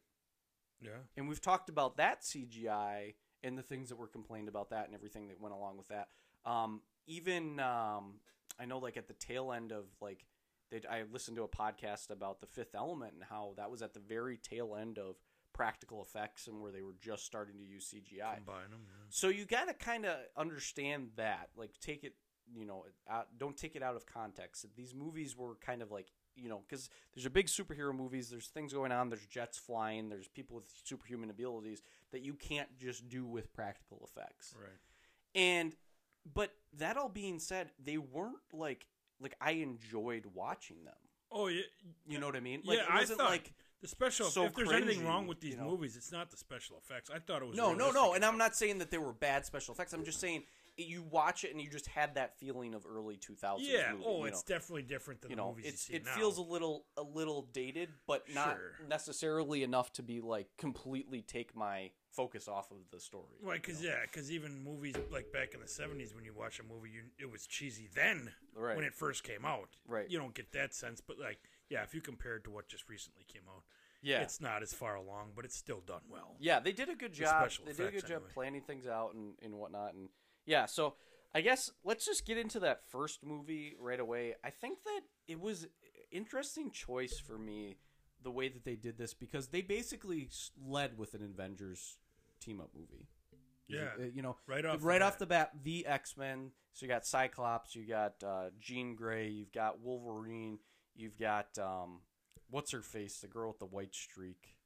[0.80, 0.90] yeah.
[1.16, 4.94] And we've talked about that CGI and the things that were complained about that and
[4.94, 6.08] everything that went along with that.
[6.44, 8.20] Um, even um,
[8.58, 10.24] I know, like at the tail end of like,
[10.70, 13.94] they, I listened to a podcast about the Fifth Element and how that was at
[13.94, 15.16] the very tail end of
[15.52, 18.36] practical effects and where they were just starting to use CGI.
[18.36, 18.80] Combine them.
[18.86, 19.04] Yeah.
[19.10, 22.14] So you got to kind of understand that, like, take it,
[22.54, 24.64] you know, out, don't take it out of context.
[24.76, 26.06] These movies were kind of like,
[26.36, 28.30] you know, because there's a big superhero movies.
[28.30, 29.08] There's things going on.
[29.08, 30.08] There's jets flying.
[30.08, 34.54] There's people with superhuman abilities that you can't just do with practical effects.
[34.58, 34.70] Right.
[35.34, 35.74] And,
[36.34, 38.86] but that all being said, they weren't like,
[39.20, 40.94] like I enjoyed watching them.
[41.30, 41.62] Oh yeah.
[42.06, 42.62] You know what I mean?
[42.64, 44.26] Like, yeah, it I wasn't thought like the special.
[44.26, 45.70] so if there's anything wrong with these you know.
[45.70, 47.10] movies, it's not the special effects.
[47.10, 48.14] I thought it was No, no, no.
[48.14, 49.92] And I'm not saying that they were bad special effects.
[49.92, 50.42] I'm just saying
[50.76, 53.58] you watch it and you just had that feeling of early 2000s.
[53.60, 53.92] Yeah.
[53.92, 54.54] movie, oh, it's know.
[54.56, 56.14] definitely different than you the know, movies it's you see it now.
[56.14, 58.86] feels a little a little dated, but not Sure.
[58.88, 63.36] necessarily enough to be like completely take my focus off of the story.
[63.42, 66.62] Right, because yeah, because even movies like back in the '70s, when you watch a
[66.62, 68.76] movie, you, it was cheesy then Right.
[68.76, 69.70] when it first came out.
[69.86, 70.08] Right.
[70.10, 71.38] You don't get that sense, but like,
[71.70, 73.62] yeah, if you compare it to what just recently came out,
[74.02, 74.20] Yeah.
[74.20, 76.36] it's not as far along, but it's still done well.
[76.38, 77.28] Yeah, they did a good job.
[77.40, 78.30] special They did a good job anyway.
[78.34, 79.94] planning things out and, and whatnot.
[79.94, 80.10] And
[80.46, 80.94] yeah, so
[81.34, 84.34] I guess let's just get into that first movie right away.
[84.44, 85.66] I think that it was
[86.10, 87.76] interesting choice for me
[88.22, 90.28] the way that they did this because they basically
[90.64, 91.96] led with an Avengers
[92.40, 93.08] team up movie.
[93.68, 93.88] Yeah.
[93.98, 95.08] Uh, you know, Right off the right bat.
[95.08, 96.50] off the bat, the X Men.
[96.74, 100.58] So you got Cyclops, you got uh, Jean Grey, you've got Wolverine,
[100.94, 102.00] you've got um,
[102.50, 104.56] what's her face, the girl with the white streak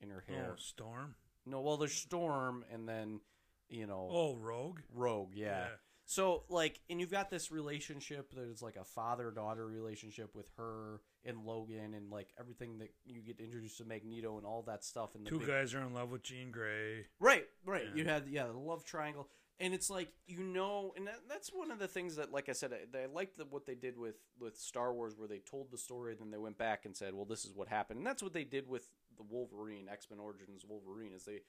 [0.00, 0.50] in her hair.
[0.52, 1.14] Oh, Storm.
[1.46, 3.20] No, well, there's Storm, and then
[3.68, 4.80] you know, Oh, Rogue.
[4.92, 5.30] Rogue.
[5.34, 5.46] Yeah.
[5.46, 5.66] Yeah.
[6.06, 10.50] So like, and you've got this relationship that is like a father daughter relationship with
[10.58, 14.84] her and Logan, and like everything that you get introduced to Magneto and all that
[14.84, 15.14] stuff.
[15.14, 17.06] And the Two big- guys are in love with Jean Grey.
[17.18, 17.86] Right, right.
[17.94, 18.02] Yeah.
[18.02, 21.70] You had yeah the love triangle, and it's like you know, and that, that's one
[21.70, 24.16] of the things that, like I said, I, I liked the, what they did with
[24.38, 27.14] with Star Wars, where they told the story, and then they went back and said,
[27.14, 30.18] well, this is what happened, and that's what they did with the Wolverine X Men
[30.20, 31.40] Origins Wolverine, is they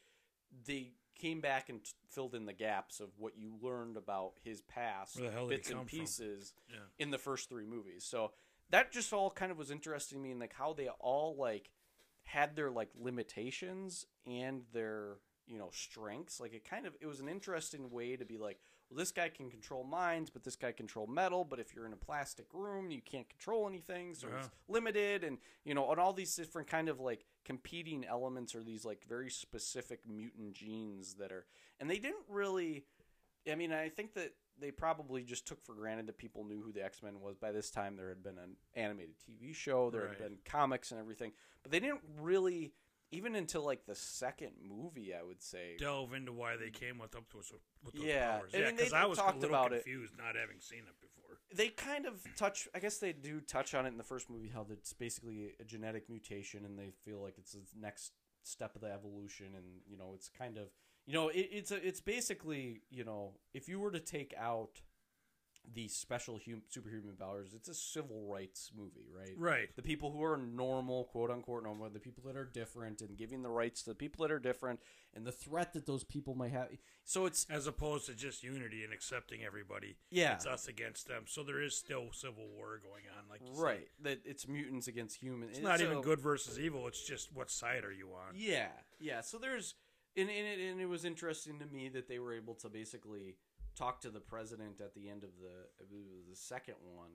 [0.65, 4.61] they came back and t- filled in the gaps of what you learned about his
[4.61, 6.77] past, Where the hell bits and pieces Yeah.
[6.99, 8.03] in the first three movies.
[8.05, 8.31] So
[8.69, 11.69] that just all kind of was interesting to me, and like how they all like
[12.23, 16.39] had their like limitations and their you know strengths.
[16.39, 19.29] Like it kind of it was an interesting way to be like, well, this guy
[19.29, 21.43] can control minds, but this guy control metal.
[21.43, 25.37] But if you're in a plastic room, you can't control anything, so it's limited, and
[25.63, 29.29] you know, and all these different kind of like competing elements or these like very
[29.29, 31.45] specific mutant genes that are,
[31.79, 32.83] and they didn't really.
[33.51, 36.71] I mean, I think that they probably just took for granted that people knew who
[36.71, 37.35] the X Men was.
[37.37, 40.09] By this time, there had been an animated TV show, there Right.
[40.11, 42.73] had been comics and everything, but they didn't really,
[43.15, 45.77] even until like the second movie, I would say.
[45.79, 47.51] Delve into why they came with up to us
[47.83, 48.37] with those Yeah.
[48.37, 48.51] powers.
[48.53, 49.83] I Yeah, because I was a little about it.
[49.83, 51.37] confused not having seen it before.
[51.53, 52.67] They kind of touch.
[52.75, 55.63] I guess they do touch on it in the first movie how it's basically a
[55.63, 58.11] genetic mutation, and they feel like it's the next
[58.43, 60.69] step of the evolution, and you know, it's kind of
[61.05, 64.81] you know, it, it's a, it's basically you know, if you were to take out
[65.73, 69.33] the special hum, superhuman powers, it's a civil rights movie, right?
[69.37, 69.75] Right.
[69.75, 73.41] the people who are normal, quote unquote normal, the people that are different, and giving
[73.41, 74.79] the rights to the people that are different,
[75.13, 76.69] and the threat that those people might have.
[77.03, 79.97] So it's As opposed to just unity and accepting everybody.
[80.11, 80.33] Yeah.
[80.33, 81.23] It's us against them.
[81.27, 83.63] So there is still civil war going on, like you said.
[83.63, 85.51] right that it's mutants against humans.
[85.57, 86.87] It's not even good versus evil.
[86.87, 88.33] It's just what side are you on?
[88.35, 88.67] Yeah,
[88.99, 89.21] yeah.
[89.21, 89.75] So there's,
[90.17, 93.35] and and it, and it was interesting to me that they were able to basically
[93.75, 97.11] talk to the president at the end of the it was the second one.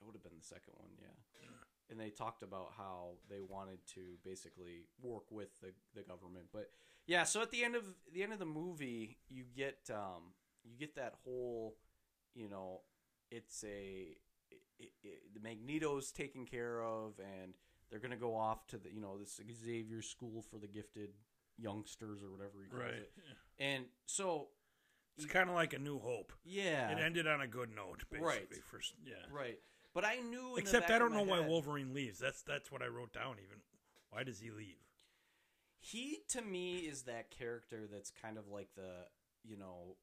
[0.00, 1.48] It would have been the second one, yeah.
[1.90, 6.70] And they talked about how they wanted to basically work with the the government, but
[7.06, 7.24] yeah.
[7.24, 10.32] So at the end of the end of the movie, you get um
[10.64, 11.76] you get that whole,
[12.34, 12.80] you know,
[13.30, 14.16] it's a
[14.78, 17.54] it, it, the Magneto's taken care of, and
[17.90, 21.10] they're gonna go off to the you know this Xavier School for the Gifted
[21.58, 22.94] youngsters or whatever he calls Right.
[22.94, 23.12] it.
[23.58, 24.48] And so
[25.16, 26.32] It's kind of like a new hope.
[26.44, 28.26] yeah, It ended on a good note, basically.
[28.26, 28.64] Right.
[28.70, 29.14] For, yeah.
[29.30, 29.58] right.
[29.94, 30.56] But I knew.
[30.56, 32.18] Except I don't know why head- Wolverine leaves.
[32.18, 33.36] That's that's what I wrote down.
[33.44, 33.58] Even
[34.10, 34.78] why does he leave?
[35.80, 39.06] He to me is that character that's kind of like the
[39.44, 39.96] you know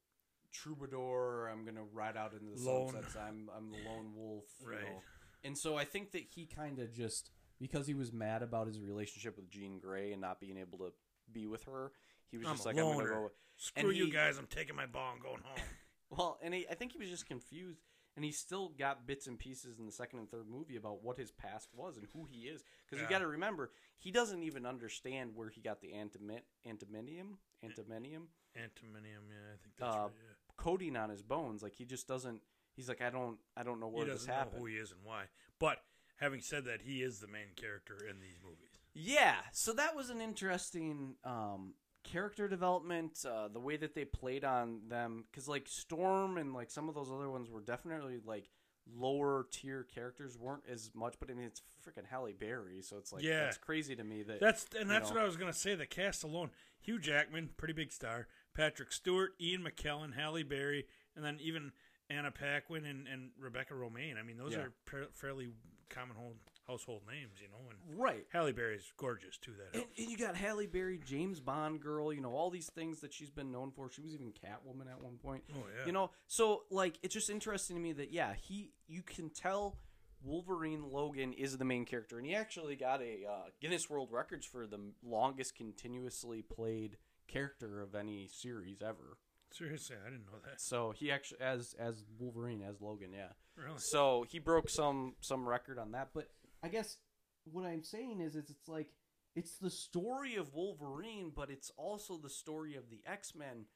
[0.52, 1.48] troubadour.
[1.52, 2.92] I'm gonna ride out into the Lone.
[2.92, 3.16] sunsets.
[3.16, 4.44] I'm I'm the lone wolf.
[4.60, 4.82] you Right.
[4.82, 5.02] know.
[5.42, 8.78] And so I think that he kind of just because he was mad about his
[8.80, 10.92] relationship with Jean Grey and not being able to
[11.32, 11.92] be with her,
[12.30, 13.08] he was I'm just a like, I'm loner.
[13.08, 13.30] gonna go.
[13.56, 14.38] Screw And you he- guys!
[14.38, 15.58] I'm taking my ball and going home.
[16.12, 17.78] Well, and he, I think he was just confused,
[18.16, 21.16] and he still got bits and pieces in the second and third movie about what
[21.16, 22.64] his past was and who he is.
[22.84, 23.04] Because Yeah.
[23.04, 28.26] you got to remember, he doesn't even understand where he got the antimin- antimonium, antimonium
[28.58, 30.10] Antimonium, yeah, I think that's uh, right.
[30.16, 30.34] Yeah.
[30.56, 31.62] coating on his bones.
[31.62, 32.40] Like he just doesn't.
[32.74, 34.60] He's like, I don't, I don't know He where this doesn't know happened.
[34.62, 35.26] who he is and why.
[35.60, 35.76] But
[36.16, 38.80] having said that, he is the main character in these movies.
[38.94, 43.24] Yeah, so that was an interesting um, character development.
[43.28, 46.94] Uh, the way that they played on them, because like Storm and like some of
[46.94, 48.48] those other ones were definitely like
[48.96, 51.14] lower tier characters weren't as much.
[51.20, 53.46] But I mean, it's freaking Halle Berry, so it's like Yeah.
[53.46, 55.14] it's crazy to me that That's and that's know.
[55.16, 55.74] what I was gonna say.
[55.74, 61.24] The cast alone: Hugh Jackman, pretty big star; Patrick Stewart, Ian McKellen, Halle Berry, and
[61.24, 61.72] then even
[62.08, 64.18] Anna Paquin and, and Rebecca Romijn.
[64.18, 64.66] I mean, those Yeah.
[64.90, 65.50] are fairly
[65.88, 66.36] common hold,
[66.70, 67.70] household names, you know.
[67.70, 68.26] And right.
[68.32, 69.52] Halle Berry's gorgeous too.
[69.52, 73.00] That And, and you got Halle Berry, James Bond girl, you know, all these things
[73.00, 73.90] that she's been known for.
[73.90, 75.42] She was even Catwoman at one point.
[75.52, 75.86] Oh, yeah.
[75.86, 79.78] You know, so like it's just interesting to me that yeah, he you can tell
[80.22, 84.46] Wolverine Logan is the main character, and he actually got a uh, Guinness World Records
[84.46, 89.16] for the longest continuously played character of any series ever.
[89.52, 90.60] Seriously, I didn't know that.
[90.60, 93.32] So he actually as as Wolverine as Logan, yeah.
[93.56, 93.78] Really?
[93.78, 96.28] So he broke some some record on that, but
[96.62, 96.96] I guess
[97.44, 98.90] what I'm saying is, is it's like
[99.34, 103.66] it's the story of Wolverine, but it's also the story of the X Men,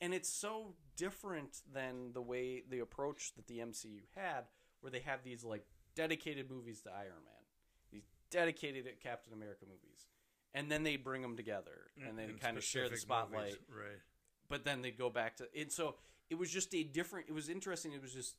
[0.00, 4.44] and it's so different than the way the approach that the MCU had,
[4.80, 5.64] where they have these like
[5.94, 7.44] dedicated movies to Iron Man,
[7.92, 10.06] these dedicated Captain America movies,
[10.54, 13.40] and then they bring them together and they kind of share the spotlight.
[13.40, 14.00] movies, right?
[14.48, 15.96] But then they'd go back to and so
[16.30, 17.26] it was just a different.
[17.28, 17.92] It was interesting.
[17.92, 18.36] It was just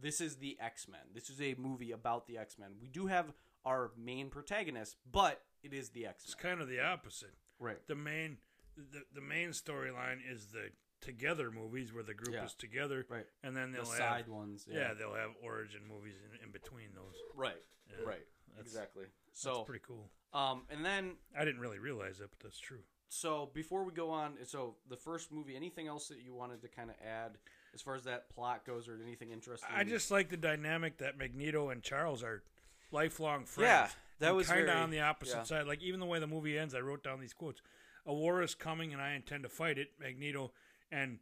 [0.00, 1.00] this is the X Men.
[1.14, 2.72] This is a movie about the X Men.
[2.80, 3.32] We do have
[3.64, 6.26] our main protagonist, but it is the X Men.
[6.26, 7.34] It's kind of the opposite.
[7.58, 7.78] Right.
[7.86, 8.38] The main
[8.76, 10.68] the, the main storyline is the
[11.00, 12.44] together movies where the group Yeah.
[12.44, 13.26] is together, Right.
[13.42, 14.66] and then they'll have side have ones.
[14.70, 14.92] yeah.
[14.94, 17.14] they'll have origin movies in, in between those.
[17.34, 17.56] Right.
[17.90, 18.26] Yeah, Right.
[18.54, 19.04] that's- Exactly.
[19.26, 20.10] That's So, pretty cool.
[20.32, 22.82] um, and then I didn't really realize that, but that's true.
[23.08, 26.68] so before we go on, so the first movie, anything else that you wanted to
[26.68, 27.38] kind of add
[27.76, 29.68] as far as that plot goes, or anything interesting?
[29.74, 32.42] I just like the dynamic that Magneto and Charles are
[32.90, 33.68] lifelong friends.
[33.68, 33.88] Yeah,
[34.20, 35.42] that was kind of on the opposite yeah.
[35.42, 35.66] side.
[35.66, 37.60] Like even the way the movie ends, I wrote down these quotes:
[38.06, 40.52] "A war is coming, and I intend to fight it." Magneto,
[40.90, 41.18] and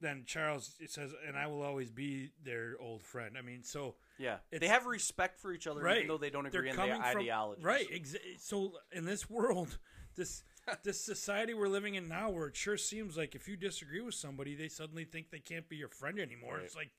[0.00, 3.96] then Charles it says, "And I will always be their old friend." I mean, so
[4.16, 6.94] yeah, they have respect for each other, right, even though they don't agree on their
[6.94, 7.62] from- ideology.
[7.64, 7.90] Right.
[7.90, 9.76] Exa- so in this world,
[10.16, 10.44] this
[10.84, 14.14] this society we're living in now, where it sure seems like if you disagree with
[14.14, 16.54] somebody, they suddenly think they can't be your friend anymore.
[16.54, 16.64] Right.
[16.64, 16.90] It's like,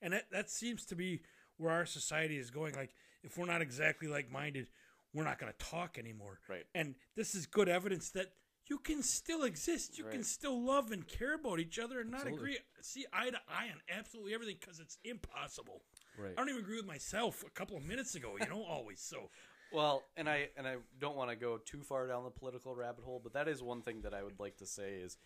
[0.00, 1.22] and that that seems to be
[1.56, 2.74] where our society is going.
[2.74, 4.68] Like, if we're not exactly like minded,
[5.14, 6.40] we're not going to talk anymore.
[6.48, 6.64] Right.
[6.74, 8.32] And this is good evidence that.
[8.68, 9.98] You can still exist.
[9.98, 13.36] You can still love and care about each other and not agree, see eye to
[13.48, 15.82] eye on absolutely everything because it's impossible.
[16.16, 16.30] Right.
[16.30, 18.36] I don't even agree with myself a couple of minutes ago.
[18.40, 19.30] You know, always so.
[19.74, 23.04] Well, and I and I don't want to go too far down the political rabbit
[23.04, 25.18] hole, but that is one thing that I would like to say is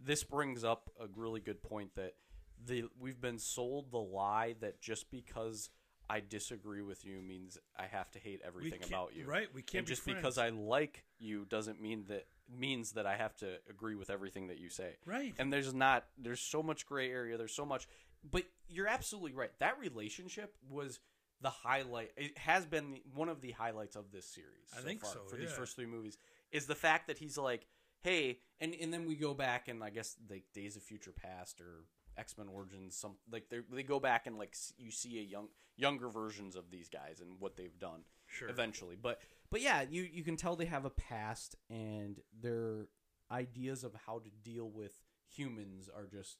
[0.00, 2.14] this brings up a really good point that
[2.64, 5.70] the we've been sold the lie that just because
[6.10, 9.24] I disagree with you means I have to hate everything about you.
[9.24, 10.38] right, we can't And be just because.
[10.38, 14.58] I like you doesn't mean that means that I have to agree with everything that
[14.58, 14.96] you say.
[15.06, 15.34] Right.
[15.38, 17.86] And there's not there's so much gray area, there's so much
[18.30, 19.50] but you're absolutely right.
[19.58, 21.00] That relationship was
[21.42, 24.84] the highlight it has been the, one of the highlights of this series I so
[24.84, 26.16] think far so, for these first three movies
[26.50, 27.66] is the fact that he's like
[28.02, 31.60] hey and and then we go back and i guess like days of future past
[31.60, 31.84] or
[32.18, 36.08] x-men origins some like they they go back and like you see a young younger
[36.08, 38.48] versions of these guys and what they've done Sure.
[38.48, 42.86] eventually but but yeah you you can tell they have a past and their
[43.30, 46.38] ideas of how to deal with humans are just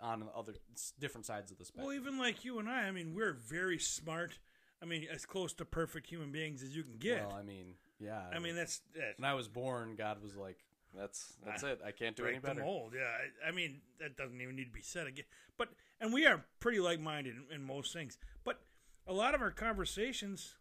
[0.00, 0.54] on other
[0.98, 3.78] different sides of the spectrum Well, even like you and I, I mean, we're very
[3.78, 4.38] smart.
[4.82, 7.26] I mean, as close to perfect human beings as you can get.
[7.26, 8.22] Well, I mean, yeah.
[8.32, 10.58] I mean, that's, that's when I was born, God was like,
[10.94, 11.80] "That's that's it.
[11.84, 12.92] I can't do any break the better." mold.
[12.94, 13.10] Yeah,
[13.44, 15.24] I, I mean, that doesn't even need to be said again.
[15.56, 18.18] But and we are pretty like-minded in, in most things.
[18.44, 18.60] But
[19.06, 20.54] a lot of our conversations,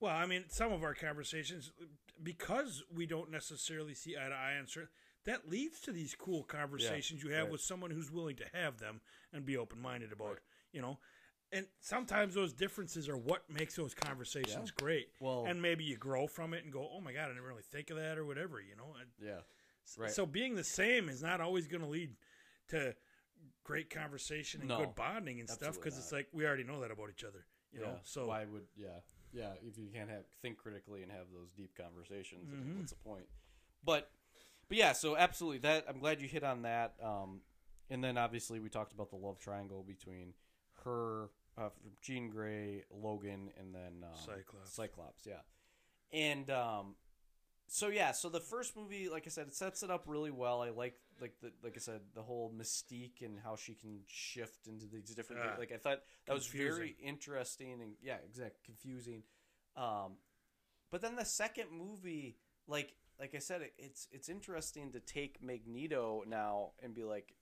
[0.00, 1.72] well, I mean, some of our conversations,
[2.22, 4.88] because we don't necessarily see eye to eye on certain,
[5.24, 7.52] that leads to these cool conversations you have right.
[7.52, 9.00] with someone who's willing to have them
[9.32, 10.38] and be open-minded about.
[10.72, 10.98] You know.
[11.52, 15.08] And sometimes those differences are what makes those conversations great.
[15.18, 17.64] Well- and maybe you grow from it and go, "Oh my god, I didn't really
[17.64, 18.60] think of that," or whatever.
[18.60, 19.40] You know, And Yeah,
[19.96, 20.12] right.
[20.12, 22.14] so being the same is not always going to lead
[22.68, 22.94] to
[23.64, 26.92] great conversation and No, good bonding and stuff because it's like we already know that
[26.92, 27.44] about each other.
[27.72, 27.86] You yeah.
[27.86, 29.00] know, so why would yeah
[29.32, 32.78] yeah if you can't have think critically and have those deep conversations, Mm-hmm.
[32.78, 33.26] what's the point?
[33.82, 34.12] But
[34.70, 36.94] but yeah, so absolutely that I'm glad you hit on that.
[37.02, 37.40] Um,
[37.90, 40.32] and then obviously we talked about the love triangle between
[40.84, 41.28] her,
[41.58, 44.72] uh, Jean Grey, Logan, and then um, Cyclops.
[44.72, 45.40] Cyclops, yeah.
[46.12, 46.94] And um,
[47.66, 50.62] so yeah, so the first movie, like I said, it sets it up really well.
[50.62, 54.68] I like like the like I said, the whole mystique and how she can shift
[54.68, 55.42] into these different.
[55.44, 59.24] Ah, like I thought that was very interesting and yeah, exact confusing.
[59.76, 60.12] Um,
[60.92, 62.36] but then the second movie,
[62.68, 67.34] like like I said, it's it's interesting to take Magneto now and be like,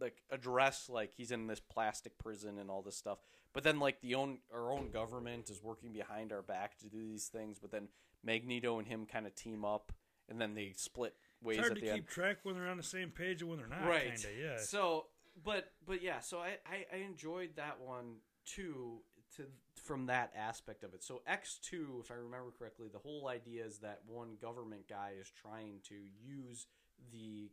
[0.00, 3.18] like address like he's in this plastic prison and all this stuff.
[3.52, 7.06] But then like the own our own government is working behind our back to do
[7.06, 7.58] these things.
[7.60, 7.88] But then
[8.24, 9.92] Magneto and him kind of team up,
[10.28, 12.06] and then they split ways it's hard to keep end.
[12.08, 13.86] track when they're on the same page and when they're not.
[13.86, 14.14] Right.
[14.14, 14.58] Kinda, yeah.
[14.58, 15.06] So,
[15.44, 18.98] but but yeah, so I, I I enjoyed that one too
[19.36, 19.44] to
[19.86, 21.04] from that aspect of it.
[21.04, 25.12] So X two, if I remember correctly, the whole idea is that one government guy
[25.20, 26.66] is trying to use
[27.12, 27.50] the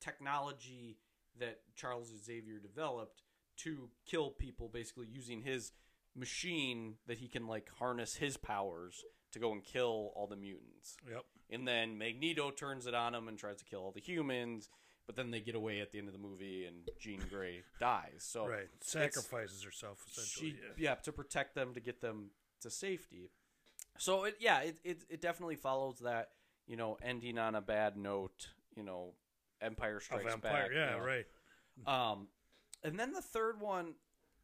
[0.00, 0.98] technology
[1.38, 3.22] that Charles Xavier developed
[3.58, 5.72] to kill people, basically using his
[6.14, 10.96] machine that he can like harness his powers to go and kill all the mutants.
[11.08, 11.24] Yep.
[11.50, 14.68] And then Magneto turns it on him and tries to kill all the humans,
[15.12, 18.20] but then they get away at the end of the movie and Jean Grey dies.
[18.20, 18.68] So Right.
[18.80, 20.50] Sacrifices herself essentially.
[20.50, 20.90] she, yeah.
[20.90, 20.94] yeah.
[20.96, 22.30] to protect them to get them
[22.62, 23.30] to safety.
[23.98, 26.30] So it yeah, it, it it definitely follows that,
[26.66, 29.12] you know, ending on a bad note, you know,
[29.60, 30.52] Empire Of Strikes Empire.
[30.52, 30.70] Back.
[30.74, 30.90] yeah.
[30.94, 31.04] you know.
[31.04, 31.26] Right.
[31.86, 32.28] Um,
[32.82, 33.94] and then the third one,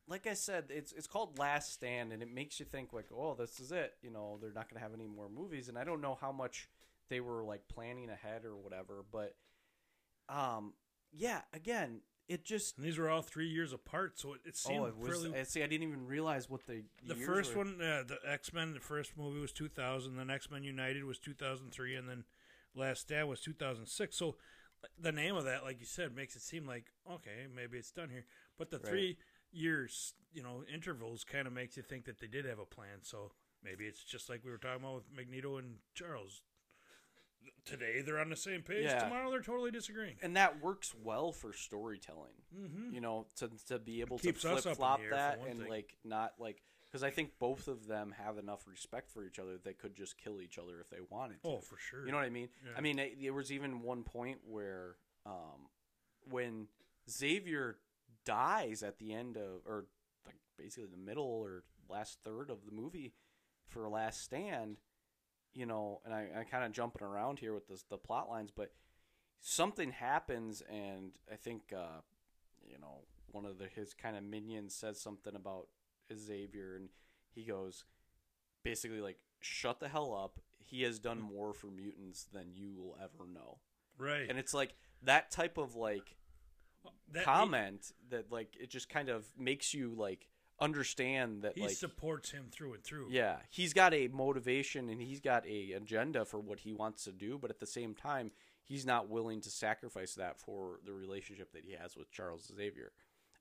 [0.06, 3.34] like I said, it's it's called Last Stand, and it makes you think like, oh,
[3.38, 3.94] this is it.
[4.02, 6.32] You know, they're not going to have any more movies, and I don't know how
[6.32, 6.68] much
[7.08, 9.34] they were like planning ahead or whatever, but
[10.28, 10.74] um,
[11.12, 14.80] yeah, again, it just And these were all three years apart, so it, it seemed
[14.80, 15.24] oh, it was.
[15.24, 15.38] really.
[15.38, 17.64] I see, I didn't even realize what the the first were.
[17.64, 20.16] one, uh, the X Men, the first movie was 2000.
[20.16, 22.24] Then X Men United was 2003, and then
[22.74, 24.16] Last Stand was 2006.
[24.16, 24.36] So
[25.00, 28.10] the name of that, like you said, makes it seem like okay, maybe it's done
[28.10, 28.24] here.
[28.58, 28.86] But the Right.
[28.86, 29.18] three
[29.50, 32.98] years, you know, intervals kind of makes you think that they did have a plan.
[33.02, 33.32] So
[33.64, 36.42] maybe it's just like we were talking about with Magneto and Charles.
[37.64, 38.84] Today they're on the same page.
[38.84, 38.98] Yeah.
[39.00, 40.16] Tomorrow they're totally disagreeing.
[40.22, 42.32] and that works well for storytelling.
[42.56, 42.94] Mm-hmm.
[42.94, 45.16] You know, to to be able to us up in flip flop the air, for
[45.16, 45.68] that and thing.
[45.68, 49.58] like not like because I think both of them have enough respect for each other
[49.62, 51.48] they could just kill each other if they wanted to.
[51.48, 52.04] Oh, for sure.
[52.06, 52.48] You know what I mean?
[52.64, 52.72] Yeah.
[52.76, 55.68] I mean, it, there was even one point where, um,
[56.30, 56.68] when
[57.10, 57.76] Xavier
[58.24, 59.84] dies at the end of, or
[60.24, 63.12] like basically the middle or last third of the movie
[63.66, 64.78] for Last Stand,
[65.54, 68.50] you know, and I, I kind of jumping around here with this, the plot lines,
[68.54, 68.72] but
[69.40, 72.00] something happens, and I think, uh,
[72.64, 75.68] you know, one of the his kind of minions says something about
[76.14, 76.88] Xavier, and
[77.34, 77.84] he goes,
[78.62, 80.40] basically like, shut the hell up.
[80.58, 83.58] He has done more for mutants than you will ever know.
[83.98, 84.28] right.
[84.28, 86.16] And it's like that type of like
[87.12, 90.28] That- comment that like it just kind of makes you like
[90.60, 93.06] understand that he, like supports him through and through.
[93.10, 97.12] yeah, he's got a motivation and he's got a agenda for what he wants to
[97.12, 98.30] do, but at the same time,
[98.64, 102.92] he's not willing to sacrifice that for the relationship that he has with Charles Xavier.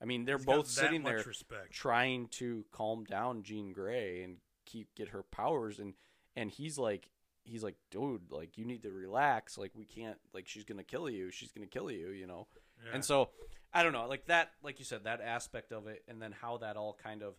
[0.02, 1.72] I mean, they're He's both sitting there Respect.
[1.72, 5.94] trying to calm down Jean Grey and keep get her powers and
[6.36, 7.10] and he's like
[7.46, 10.84] he's like dude like you need to relax like we can't like she's going to
[10.84, 12.46] kill you she's going to kill you you know
[12.86, 12.92] Yeah.
[12.96, 13.30] and so
[13.74, 16.58] I don't know like that like you said that aspect of it and then how
[16.58, 17.36] that all kind of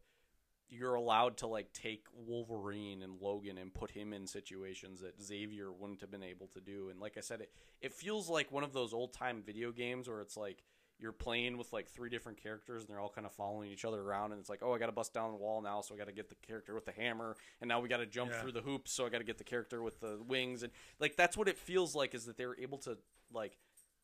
[0.70, 5.72] you're allowed to like take Wolverine and Logan and put him in situations that Xavier
[5.72, 8.64] wouldn't have been able to do and like I said it it feels like one
[8.64, 10.62] of those old time video games where it's like
[11.00, 14.00] you're playing with like three different characters and they're all kind of following each other
[14.02, 16.12] around and it's like oh i gotta bust down the wall now so i gotta
[16.12, 18.40] get the character with the hammer and now we gotta jump Yeah.
[18.42, 21.36] through the hoops so i gotta get the character with the wings and like that's
[21.36, 22.98] what it feels like is that they were able to
[23.32, 23.56] like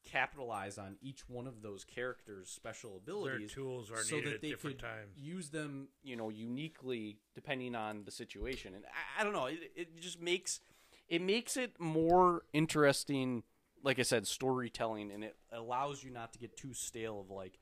[0.04, 4.34] capitalize on each one of those characters special Their abilities tools are so needed that
[4.36, 5.16] at they could times.
[5.16, 9.72] use them you know uniquely depending on the situation and i, I don't know it,
[9.74, 10.60] it just makes
[11.08, 13.42] it makes it more interesting
[13.82, 17.58] like i said storytelling and it allows you not to get too stale of like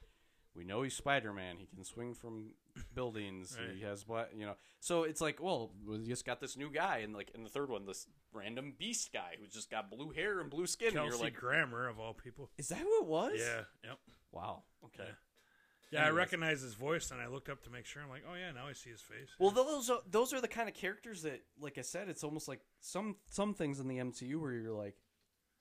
[0.55, 2.55] we know he's spider-man he can swing from
[2.95, 3.77] buildings Right.
[3.77, 6.99] he has what you know so it's like well we just got this new guy
[6.99, 10.41] and like in the third one this random beast guy who's just got blue hair
[10.41, 12.51] and blue skin and you're like Grammer of all people.
[12.59, 13.63] is that who it was Yeah.
[13.85, 13.99] Yep.
[14.33, 15.09] wow okay
[15.91, 16.17] Yeah, I Anyways.
[16.17, 18.01] recognized his voice, and I looked up to make sure.
[18.03, 19.29] I'm like, oh yeah, now I see his face.
[19.39, 22.49] Well, those are, those are the kind of characters that, like I said, it's almost
[22.49, 24.97] like some some things in the MCU where you're like,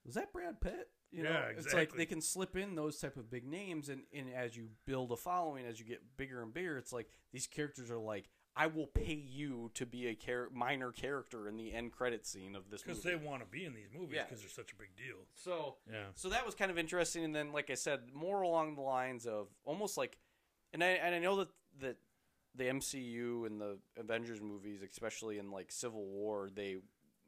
[0.06, 0.88] was that Brad Pitt?
[1.12, 4.04] You know, Yeah, it's like they can slip in those type of big names, and,
[4.16, 7.46] and as you build a following, as you get bigger and bigger, it's like these
[7.48, 11.74] characters are like, I will pay you to be a char- minor character in the
[11.74, 14.24] end credit scene of this because they want to be in these movies Yeah.
[14.26, 15.18] because they're such a big deal.
[15.34, 16.08] so Yeah.
[16.16, 19.26] so that was kind of interesting, and then, like I said, more along the lines
[19.26, 20.18] of almost like,
[20.74, 21.98] and I and I know that that
[22.54, 26.74] the MCU and the Avengers movies, especially in like Civil War, they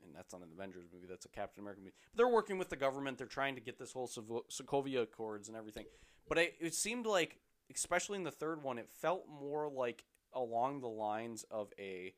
[0.05, 1.93] and that's not an Avengers movie, that's a Captain America movie.
[2.11, 3.17] But they're working with the government.
[3.17, 5.85] They're trying to get this whole Sokovia Accords and everything.
[6.27, 7.39] But it, it seemed like,
[7.73, 10.03] especially in the third one, it felt more like
[10.35, 12.13] along the lines of a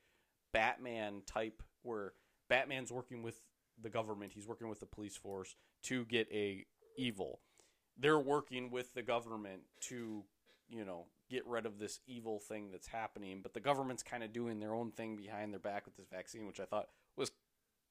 [0.53, 2.13] Batman type, where
[2.49, 3.39] Batman's working with
[3.81, 4.33] the government.
[4.33, 6.65] He's working with the police force to get a
[6.97, 7.41] evil.
[7.97, 10.23] They're working with the government to,
[10.69, 13.39] you know, get rid of this evil thing that's happening.
[13.41, 16.45] But the government's kind of doing their own thing behind their back with this vaccine,
[16.47, 17.31] which I thought was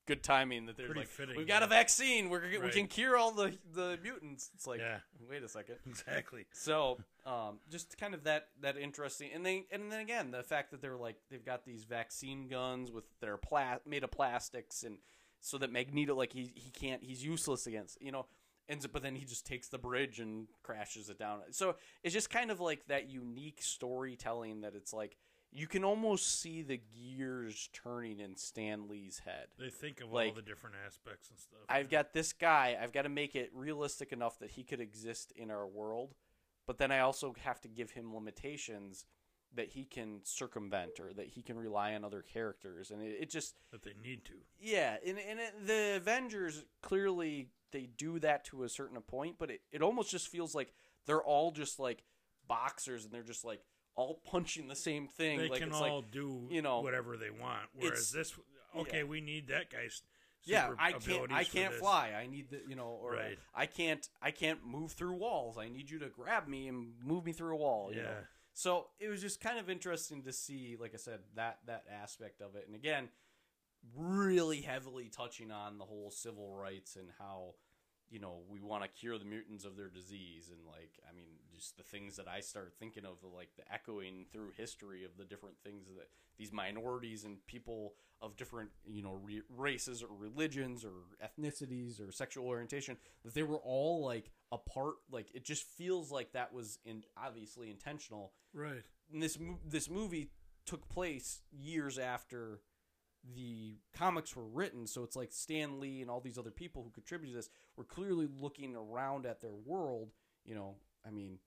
[0.06, 0.66] good timing.
[0.66, 2.30] That they're Pretty like, fitting, we've got a vaccine.
[2.30, 4.50] We're we can cure all the the mutants.
[4.54, 4.98] It's like, Yeah.
[5.28, 5.76] wait a second.
[5.86, 6.46] Exactly.
[6.52, 10.70] So, um, just kind of that that interesting, and they, and then again the fact
[10.72, 14.98] that they're like they've got these vaccine guns with their pla- made of plastics, and
[15.40, 18.26] so that Magneto like he he can't he's useless against you know,
[18.68, 21.40] ends up, but then he just takes the bridge and crashes it down.
[21.50, 25.16] So it's just kind of like that unique storytelling that it's like
[25.54, 29.46] you can almost see the gears turning in Stan Lee's head.
[29.58, 31.60] They think of all the different aspects and stuff.
[31.68, 32.76] I've got this guy.
[32.80, 36.14] I've got to make it realistic enough that he could exist in our world,
[36.66, 39.06] but then I also have to give him limitations
[39.54, 43.30] that he can circumvent or that he can rely on other characters, and it, it
[43.30, 44.34] just that they need to.
[44.60, 44.96] yeah.
[45.06, 49.60] And, and it, the Avengers clearly they do that to a certain point, but it,
[49.70, 50.72] it almost just feels like
[51.06, 52.02] they're all just like
[52.48, 53.60] boxers, and they're just like
[53.96, 55.38] all punching the same thing.
[55.38, 57.68] They like can it's all like do you know, whatever they want.
[57.74, 58.34] Whereas this,
[58.76, 59.04] okay, yeah.
[59.04, 60.02] we need that guy's.
[60.44, 62.12] yeah, I can't I can't fly.
[62.18, 63.38] I need the you know or Right.
[63.54, 65.58] I can't I can't move through walls.
[65.58, 67.90] I need you to grab me and move me through a wall.
[67.90, 68.08] You know?
[68.08, 68.24] Yeah.
[68.52, 72.40] So it was just kind of interesting to see, like I said, that that aspect
[72.40, 73.08] of it, and again,
[73.96, 77.54] really heavily touching on the whole civil rights and how
[78.10, 81.26] you know we want to cure the mutants of their disease, and like I mean,
[81.54, 85.24] just the things that I start thinking of, like the echoing through history of the
[85.24, 90.84] different things that these minorities and people of different you know re- races or religions
[90.84, 90.92] or
[91.22, 96.10] ethnicities or sexual orientation that they were all like a part like it just feels
[96.10, 98.82] like that was in obviously intentional Right.
[99.12, 99.36] and this
[99.66, 100.30] this movie
[100.64, 102.60] took place years after
[103.34, 106.90] the comics were written so it's like Stan Lee and all these other people who
[106.90, 110.10] contributed to this were clearly looking around at their world
[110.44, 110.74] you know
[111.06, 111.38] I mean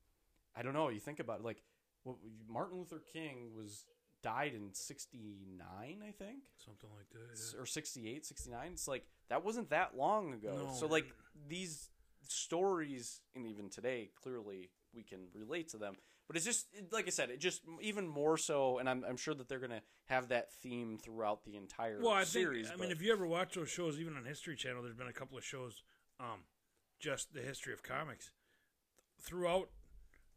[0.55, 1.61] I don't know you think about it like
[2.03, 2.15] what,
[2.49, 3.85] Martin Luther King was
[4.23, 5.65] died in 69
[6.01, 7.39] I think Something like that.
[7.53, 7.61] yeah.
[7.61, 10.73] or 68 69 it's like that wasn't that long ago No.
[10.73, 11.05] so like
[11.47, 11.89] these
[12.27, 15.93] stories and even today clearly we can relate to them
[16.27, 19.33] but it's just like i said it just even more so and i'm, I'm sure
[19.33, 22.79] that they're gonna have that theme throughout the entire Well, I series think.
[22.79, 25.13] I mean, if you ever watch those shows, even on History Channel, there's been a
[25.13, 25.83] couple of shows,
[26.19, 26.43] um,
[26.99, 28.31] just the history of comics.
[29.21, 29.69] Throughout,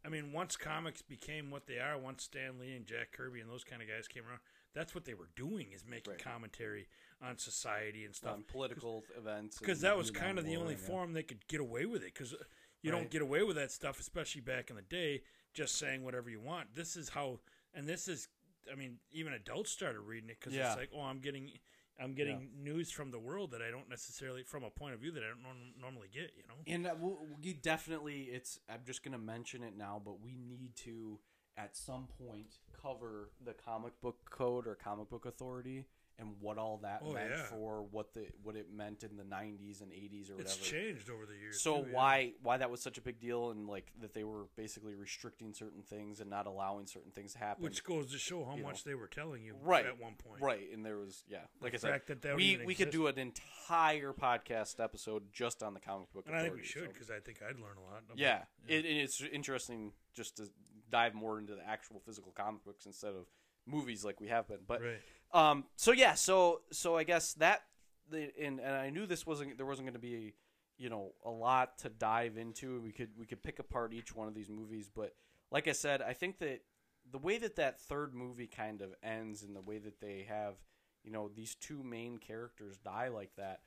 [0.05, 3.49] I mean, once comics became what they are, once Stan Lee and Jack Kirby and
[3.49, 4.39] those kind of guys came around,
[4.73, 6.21] that's what they were doing is making Right.
[6.23, 6.87] commentary
[7.21, 8.33] on society and stuff.
[8.33, 10.79] on political events Because that was kind of the only yeah.
[10.87, 12.13] form they could get away with it.
[12.13, 12.33] Because
[12.81, 12.97] you Right.
[12.99, 15.21] don't get away with that stuff, especially back in the day,
[15.53, 16.73] just saying whatever you want.
[16.75, 17.39] This is how,
[17.73, 18.27] and this is,
[18.71, 20.67] I mean, even adults started reading it because Yeah.
[20.69, 21.51] it's like, oh, I'm getting,
[21.99, 25.11] I'm getting news from the world that I don't necessarily, from a point of view
[25.11, 26.31] that I don't norm- normally get.
[26.37, 26.95] You know, And uh,
[27.43, 28.59] we definitely, it's.
[28.69, 31.19] I'm just gonna mention it now, but we need to
[31.57, 35.85] at some point cover the comic book code or comic book authority
[36.19, 37.43] and what all that Oh, meant yeah.
[37.43, 40.41] for what the what it meant in the 90s and 80s or whatever.
[40.41, 41.61] it's changed over the years.
[41.61, 41.95] So too, yeah.
[41.95, 45.53] why why that was such a big deal and like that they were basically restricting
[45.53, 47.63] certain things and not allowing certain things to happen.
[47.63, 50.41] Which goes to show how you much they were telling you right at one point.
[50.41, 53.07] Right, and there was yeah, like I fact said, that that we we could do
[53.07, 56.25] an entire podcast episode just on the comic book.
[56.27, 58.03] And I think we should so- because I think I'd learn a lot.
[58.05, 58.85] about yeah, it.
[58.85, 60.49] It, it's interesting just to
[60.91, 63.25] dive more into the actual physical comic books instead of
[63.65, 64.59] movies like we have been.
[64.67, 64.99] But right.
[65.33, 67.63] Um, so yeah, so so I guess that
[68.09, 70.33] the and and I knew this wasn't there wasn't going to be
[70.77, 72.81] you know a lot to dive into.
[72.81, 75.13] We could we could pick apart each one of these movies, but
[75.51, 76.61] like I said, I think that
[77.09, 80.55] the way that that third movie kind of ends and the way that they have
[81.03, 83.61] you know these two main characters die like that,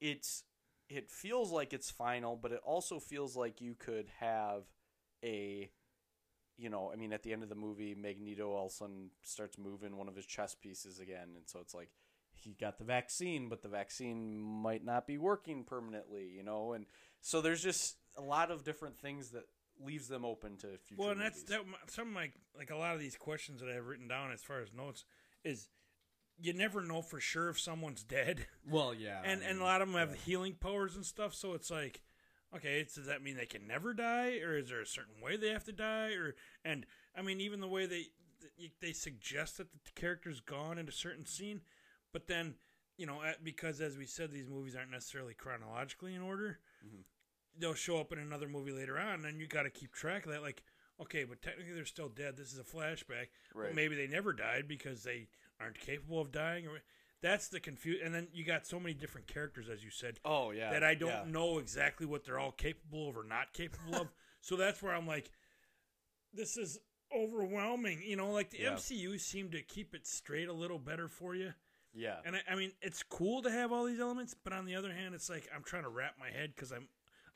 [0.00, 0.44] it's
[0.88, 4.64] it feels like it's final, but it also feels like you could have
[5.24, 5.70] a
[6.62, 9.10] you know, I mean, at the end of the movie, Magneto all of a sudden
[9.22, 11.90] starts moving one of his chess pieces again, and so it's like
[12.34, 16.86] he got the vaccine, but the vaccine might not be working permanently, you know, and
[17.20, 19.44] so there's just a lot of different things that
[19.84, 21.02] leaves them open to future.
[21.02, 21.62] Well, and that's that.
[21.88, 24.42] Some of my like a lot of these questions that I have written down as
[24.42, 25.04] far as notes
[25.44, 25.68] is
[26.40, 29.20] you never know for sure if someone's dead, Well, yeah.
[29.24, 31.34] and and a lot of them have healing powers and stuff.
[31.34, 32.00] So it's like,
[32.54, 35.36] okay, so does that mean they can never die, or is there a certain way
[35.36, 36.34] they have to die, or
[36.64, 36.86] and
[37.16, 38.08] I mean even the way they
[38.80, 41.62] they suggest that the character's gone in a certain scene,
[42.12, 42.54] but then
[42.96, 47.00] you know because as we said these movies aren't necessarily chronologically in order mm-hmm.
[47.58, 50.26] they'll show up in another movie later on, and then you got to keep track
[50.26, 50.42] of that.
[50.42, 50.62] Like,
[51.00, 52.36] okay, but technically they're still dead.
[52.36, 53.28] This is a flashback.
[53.54, 55.28] Well, maybe they never died because they
[55.60, 56.82] aren't capable of dying, or
[57.22, 58.00] that's the confuse.
[58.04, 60.94] And then you got so many different characters, as you said, oh yeah, that I
[60.94, 61.24] don't yeah.
[61.26, 64.08] know exactly what they're all capable of or not capable of.
[64.44, 65.30] So that's where I'm like,
[66.34, 66.76] this is
[67.16, 68.02] overwhelming.
[68.04, 68.72] You know, like the Yeah.
[68.72, 71.52] MCU seemed to keep it straight a little better for you.
[71.94, 74.74] Yeah, And I, I mean, it's cool to have all these elements, but on the
[74.76, 76.88] other hand, it's like I'm trying to wrap my head because I'm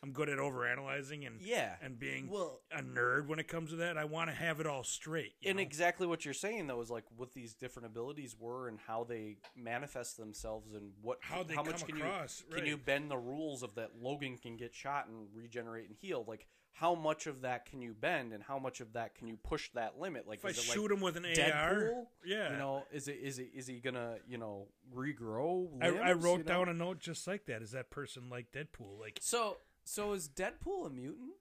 [0.03, 3.77] I'm good at overanalyzing and yeah, and being well, a nerd when it comes to
[3.77, 3.97] that.
[3.97, 5.33] I want to have it all straight.
[5.45, 5.63] and know?
[5.63, 9.39] exactly what you're saying though is like what these different abilities were and how they
[9.57, 13.17] manifest themselves and what How they much come can across, you can you bend the
[13.17, 17.41] rules of that Logan can get shot and regenerate and heal like how much of
[17.41, 20.41] that can you bend and how much of that can you push that limit like
[20.41, 22.53] if I shoot like him with an AR, Deadpool yeah.
[22.53, 26.39] you know is it is it is he gonna you know regrow I, I wrote
[26.39, 26.45] you know?
[26.45, 27.63] down a note just like that.
[27.63, 28.99] Is that person like Deadpool?
[29.01, 29.57] Like, So,
[29.87, 31.33] so is Deadpool a mutant?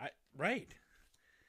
[0.00, 0.72] I right.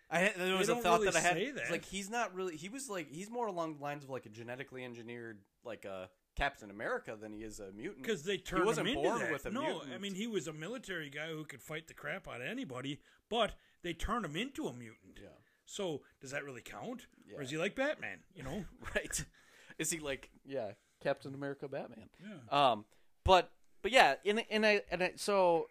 [0.10, 1.34] I had, there was a thought really that I had.
[1.34, 1.72] say that.
[1.72, 2.56] Like he's not really.
[2.56, 6.10] He was like he's more along the lines of like a genetically engineered like a
[6.36, 8.04] Captain America than he is a mutant.
[8.04, 9.32] Because they turned wasn't him into born that.
[9.32, 9.68] with a mutant.
[9.70, 9.94] no, mutant.
[9.94, 13.00] I mean he was a military guy who could fight the crap out of anybody,
[13.30, 13.54] but
[13.84, 15.20] they turned him into a mutant.
[15.22, 15.30] Yeah.
[15.66, 17.38] So does that really count, Yeah.
[17.38, 18.20] or is he like Batman?
[18.36, 19.26] You know, right?
[19.78, 20.72] Is he like yeah,
[21.04, 22.08] Captain America, Batman?
[22.24, 22.72] yeah.
[22.72, 22.86] Um,
[23.26, 23.52] but
[23.82, 25.68] but yeah, and and I and I, so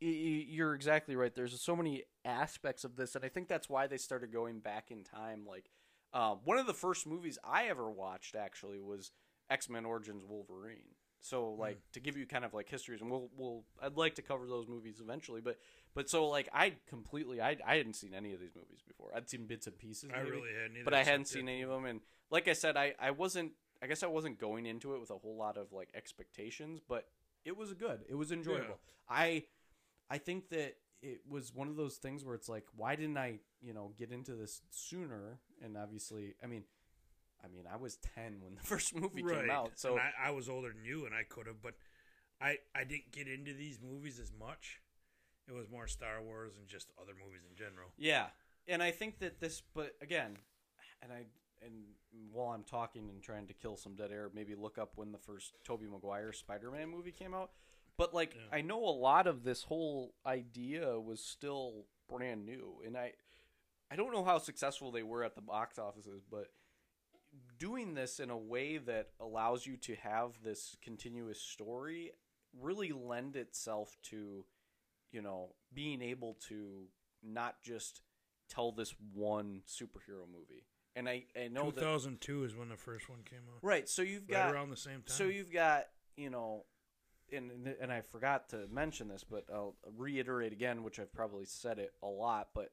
[0.00, 1.34] you're exactly right.
[1.34, 4.90] There's so many aspects of this, and I think that's why they started going back
[4.90, 5.46] in time.
[5.46, 5.70] Like,
[6.12, 9.12] um, one of the first movies I ever watched actually was
[9.50, 10.94] X Men Origins Wolverine.
[11.22, 14.22] So like to give you kind of like histories, and we'll we'll I'd like to
[14.22, 15.58] cover those movies eventually, but
[15.94, 19.10] but so like I completely I I hadn't seen any of these movies before.
[19.14, 21.68] I'd seen bits and pieces, I really hadn't, either, but I hadn't seen any of
[21.68, 21.84] them.
[21.84, 23.52] And like I said, I, I wasn't.
[23.82, 27.06] I guess I wasn't going into it with a whole lot of like expectations, but
[27.44, 28.00] It was good.
[28.08, 28.78] It was enjoyable.
[29.08, 29.44] I
[30.10, 33.38] I think that it was one of those things where it's like, why didn't I,
[33.62, 35.38] you know, get into this sooner?
[35.62, 36.64] And obviously, I mean,
[37.42, 39.40] I mean, I was ten when the first movie right.
[39.40, 41.74] came out, so and I, I was older than you, and I could have, but
[42.40, 44.80] I I didn't get into these movies as much.
[45.48, 47.88] It was more Star Wars and just other movies in general.
[47.96, 48.26] yeah.
[48.68, 50.36] And I think that this, but again,
[51.02, 51.24] and I
[51.64, 51.72] and
[52.32, 55.18] while I'm talking and trying to kill some dead air, maybe look up when the
[55.18, 57.50] first Tobey Maguire Spider-Man movie came out.
[58.00, 58.56] But like, Yeah.
[58.56, 63.12] I know a lot of this whole idea was still brand new, and I
[63.90, 66.50] I don't know how successful they were at the box offices, but
[67.58, 72.12] doing this in a way that allows you to have this continuous story
[72.58, 74.44] really lend itself to
[75.12, 76.86] you know being able to
[77.22, 78.00] not just
[78.48, 80.64] tell this one superhero movie
[80.96, 83.60] and i i know 2002 is when the first one came out.
[83.62, 85.04] right so you've Right got around the same time.
[85.06, 85.86] so you've got
[86.16, 86.64] you know
[87.32, 91.78] and and I forgot to mention this, but I'll reiterate again, which I've probably said
[91.78, 92.72] it a lot, but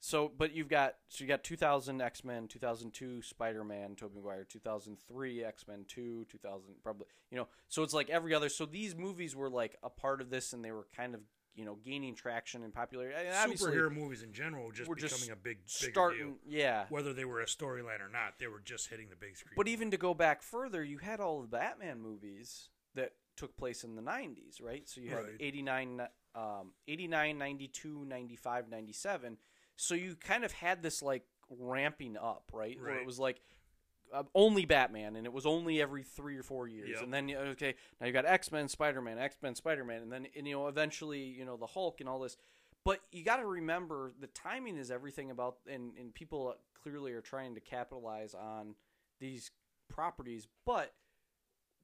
[0.00, 5.84] so but you've got so you got 2000 X-Men, 2002 Spider-Man, Tobey Maguire, 2003 X-Men
[5.88, 9.76] 2, 2000 probably, you know, so it's like every other so these movies were like
[9.82, 11.22] a part of this and they were kind of,
[11.54, 13.16] you know, gaining traction and popularity.
[13.30, 16.36] Superhero movies in general were just we're just becoming a big, starting deal.
[16.46, 16.84] yeah.
[16.90, 19.54] Whether they were a storyline or not, they were just hitting the big screen.
[19.56, 23.84] But even to go back further, you had all the Batman movies that took place
[23.84, 24.88] in the 90s, right?
[24.88, 25.36] So you had Right.
[25.40, 26.00] 89,
[26.34, 29.38] um, 89, 92, 95, 97.
[29.76, 32.80] So you kind of had this like ramping up, right?
[32.80, 33.40] Where it was like
[34.12, 36.90] uh, only Batman, and it was only every three or four years.
[36.90, 37.02] Yep.
[37.02, 40.12] And then, okay, now you got X Men, Spider Man, X Men, Spider Man, and
[40.12, 42.36] then, and, you know, eventually, you know, the Hulk and all this.
[42.84, 47.22] But you got to remember the timing is everything about, and, and people clearly are
[47.22, 48.74] trying to capitalize on
[49.20, 49.50] these
[49.88, 50.46] properties.
[50.66, 50.92] But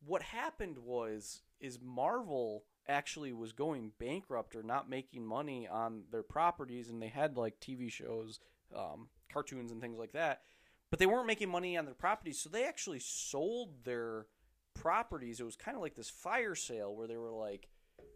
[0.04, 6.22] what happened was is Marvel actually was going bankrupt or not making money on their
[6.22, 8.40] properties, and they had like TV shows,
[8.74, 10.42] um, cartoons, and things like that.
[10.90, 14.26] But they weren't making money on their properties, so they actually sold their
[14.74, 15.38] properties.
[15.38, 17.68] It was kind of like this fire sale where they were like,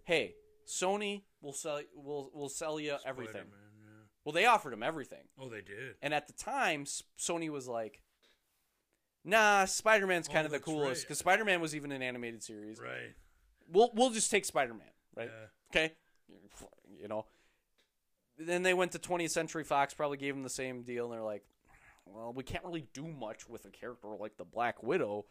[0.05, 0.35] "Hey,
[0.67, 4.07] Sony, we'll sell, we'll we'll sell you everything." Spider-Man, yeah.
[4.25, 5.29] Well, they offered them everything.
[5.39, 5.97] Oh, they did.
[6.03, 6.87] And at the time,
[7.19, 8.03] Sony was like,
[9.25, 11.01] "Nah, Spider Man's Oh, kind of the coolest right.
[11.09, 12.79] because Spider Man was even an animated series.
[12.79, 13.15] Right.
[13.69, 15.31] We'll we'll just take Spider Man, right?
[15.33, 15.47] Yeah.
[15.87, 15.95] Okay,
[17.01, 17.27] you know."
[18.37, 21.23] Then they went to 20th Century Fox, probably gave them the same deal, and they're
[21.23, 21.45] like,
[22.05, 25.25] "Well, we can't really do much with a character like the Black Widow.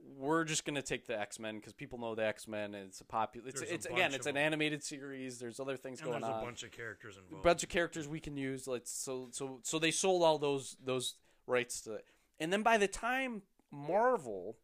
[0.00, 2.74] We're just gonna take the X Men because people know the X Men.
[2.74, 3.48] and It's a popular.
[3.48, 5.38] It's There's a again, it's an animated series.
[5.38, 7.42] There's other things And going there's a bunch of characters involved.
[7.44, 8.66] bunch of characters we can use.
[8.68, 11.14] Let's so so so they sold all those those
[11.46, 12.04] rights to it,
[12.40, 14.56] and then by the time Marvel,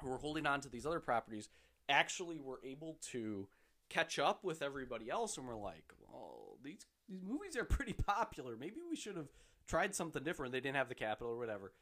[0.00, 1.48] who were holding on to these other properties,
[1.88, 3.48] actually were able to
[3.88, 8.56] catch up with everybody else, and we're like, well, these these movies are pretty popular.
[8.56, 9.28] Maybe we should have
[9.66, 10.52] tried something different.
[10.52, 11.72] They didn't have the capital or whatever.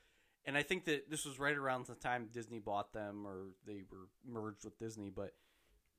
[0.45, 3.83] And I think that this was right around the time Disney bought them or they
[3.91, 5.35] were merged with Disney, but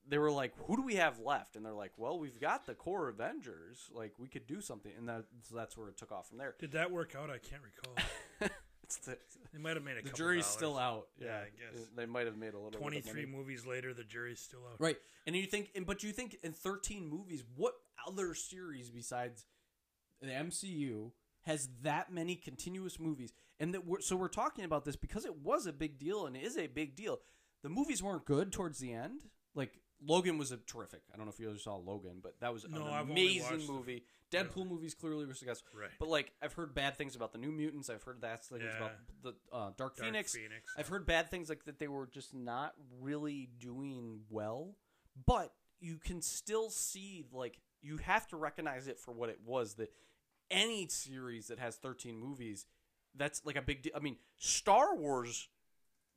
[0.08, 2.74] they were like, "Who do we have left?" And they're like, "Well, we've got the
[2.74, 3.90] core Avengers.
[3.94, 6.56] Like, we could do something." And that, so that's where it took off from there.
[6.58, 7.30] Did that work out?
[7.30, 7.94] I can't recall.
[8.88, 9.18] It's the,
[9.54, 10.56] They might have made a The couple jury's dollars.
[10.58, 11.08] still out.
[11.20, 11.84] Yeah, I guess.
[11.96, 12.80] they might have made a little.
[12.80, 14.80] 23 movies later, the jury's still out.
[14.80, 14.96] Right.
[15.26, 17.74] And you think, and, but you think in 13 movies, what
[18.08, 19.46] other series besides
[20.22, 21.12] the MCU
[21.42, 23.34] has that many continuous movies?
[23.60, 26.38] And that we're, so we're talking about this because it was a big deal and
[26.38, 27.20] is a big deal.
[27.64, 29.24] The movies weren't good towards the end.
[29.54, 29.74] Like
[30.06, 31.02] Logan was a terrific.
[31.14, 34.04] I don't know if you ever saw Logan, but that was No, an amazing movie.
[34.32, 35.70] Deadpool movies clearly were successful.
[35.80, 35.90] Right.
[36.00, 37.90] But like I've heard bad things about the New Mutants.
[37.90, 38.78] I've heard that things Yeah.
[38.78, 38.92] about
[39.24, 40.34] the uh, Dark, Dark Phoenix.
[40.36, 40.72] Phoenix.
[40.78, 44.76] I've heard bad things like that they were just not really doing well,
[45.26, 49.76] but you can still see like you have to recognize it for what it was
[49.76, 49.92] that
[50.52, 52.66] any series that has 13 movies
[53.16, 53.94] that's like a big deal.
[53.96, 55.48] I mean, Star Wars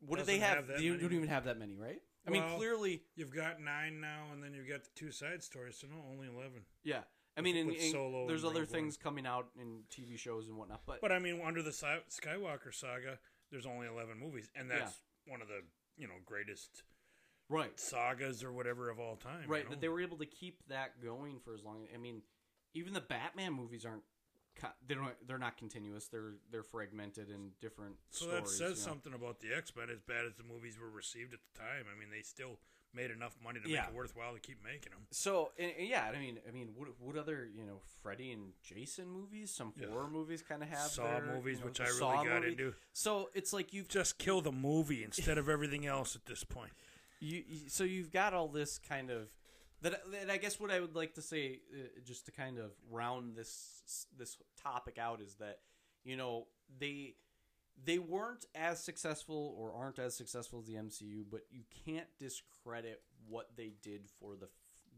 [0.00, 0.56] what do they have?
[0.56, 1.02] have that You many.
[1.02, 2.00] don't even have that many, right?
[2.26, 5.42] I mean, Well- clearly You've got nine now, and then you've got the two side
[5.42, 6.64] stories, so no, only 11.
[6.82, 7.02] Yeah.
[7.36, 10.58] I mean, with Solo there's and other Rogue things coming out in TV shows and
[10.58, 13.18] whatnot, but, But I mean, under the Sky- Skywalker saga,
[13.50, 15.62] there's only 11 movies, and that's one of the
[15.96, 16.82] you know greatest
[17.48, 19.48] right, sagas or whatever of all time.
[19.48, 19.58] right.
[19.58, 19.70] you know?
[19.70, 21.86] That they were able to keep that going for as long.
[21.94, 22.22] I mean,
[22.74, 24.02] even the Batman movies aren't.
[24.86, 25.08] They don't.
[25.26, 26.06] They're not continuous.
[26.08, 27.96] They're they're fragmented in different.
[28.10, 28.74] so stories, that says you know?
[28.92, 29.88] something about the X Men.
[29.90, 32.58] As bad as the movies were received at the time, I mean, they still
[32.92, 33.82] made enough money to Yeah.
[33.82, 35.06] make it worthwhile to keep making them.
[35.12, 38.52] So and, and yeah, I mean, I mean, what, what other you know Freddy and
[38.62, 39.86] Jason movies, some Yeah.
[39.88, 42.48] horror movies, kind of have Saw their, movies, you know, which I really got movie.
[42.48, 42.74] into.
[42.92, 46.72] So it's like you've Just kill the movie instead of everything else at this point.
[47.20, 49.28] you, you so you've got all this kind of
[49.82, 52.72] that, that I guess what I would like to say uh, just to kind of
[52.90, 55.58] round this this topic out is that
[56.04, 56.46] you know
[56.78, 57.14] they
[57.82, 63.02] they weren't as successful or aren't as successful as the MCU, but you can't discredit
[63.28, 64.48] what they did for the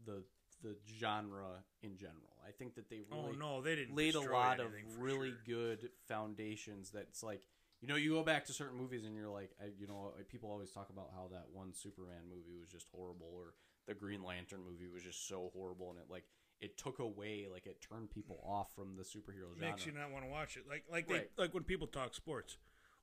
[0.05, 0.23] the
[0.61, 2.35] the genre in general.
[2.47, 4.67] I think that they Oh no, they didn't laid a lot of
[4.97, 5.39] really sure.
[5.45, 7.47] good foundations that's like
[7.81, 10.49] you know you go back to certain movies and you're like I, you know people
[10.51, 13.53] always talk about how that one superman movie was just horrible or
[13.87, 16.23] the green lantern movie was just so horrible and it like
[16.61, 20.11] it took away like it turned people off from the superhero genre makes you not
[20.11, 20.63] want to watch it.
[20.69, 21.29] Like like they, Right.
[21.37, 22.57] like when people talk sports.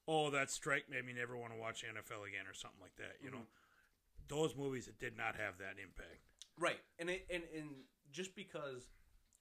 [0.09, 3.17] Oh, that strike made me never want to watch NFL again or something like that.
[3.23, 4.29] You know, Mm-hmm.
[4.29, 6.21] those movies it did not have that impact.
[6.59, 7.69] right and it and, and
[8.13, 8.89] just because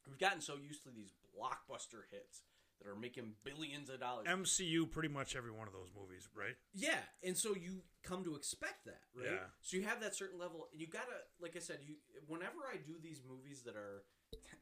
[0.08, 2.44] we've gotten so used to these blockbuster hits
[2.82, 6.56] that are making billions of dollars MCU, pretty much every one of those movies, right?
[6.74, 9.32] Yeah, and so you come to expect that, right?
[9.32, 9.48] Yeah.
[9.62, 11.96] So you have that certain level, and you gotta, like I said, you.
[12.28, 14.04] Whenever I do these movies that are,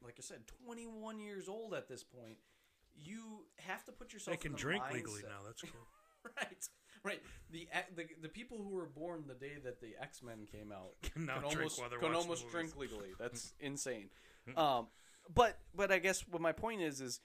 [0.02, 2.38] like I said, twenty one years old at this point,
[2.94, 4.36] you have to put yourself.
[4.36, 5.46] They can the drink mindset- legally now.
[5.46, 5.86] That's cool.
[6.36, 6.68] right?
[7.04, 7.22] Right.
[7.50, 10.94] The, the the people who were born the day that the X Men came out
[11.14, 12.52] Can almost can almost movies.
[12.52, 13.10] drink legally.
[13.18, 14.10] That's insane.
[14.56, 14.88] Um,
[15.32, 17.20] but but I guess what my point is is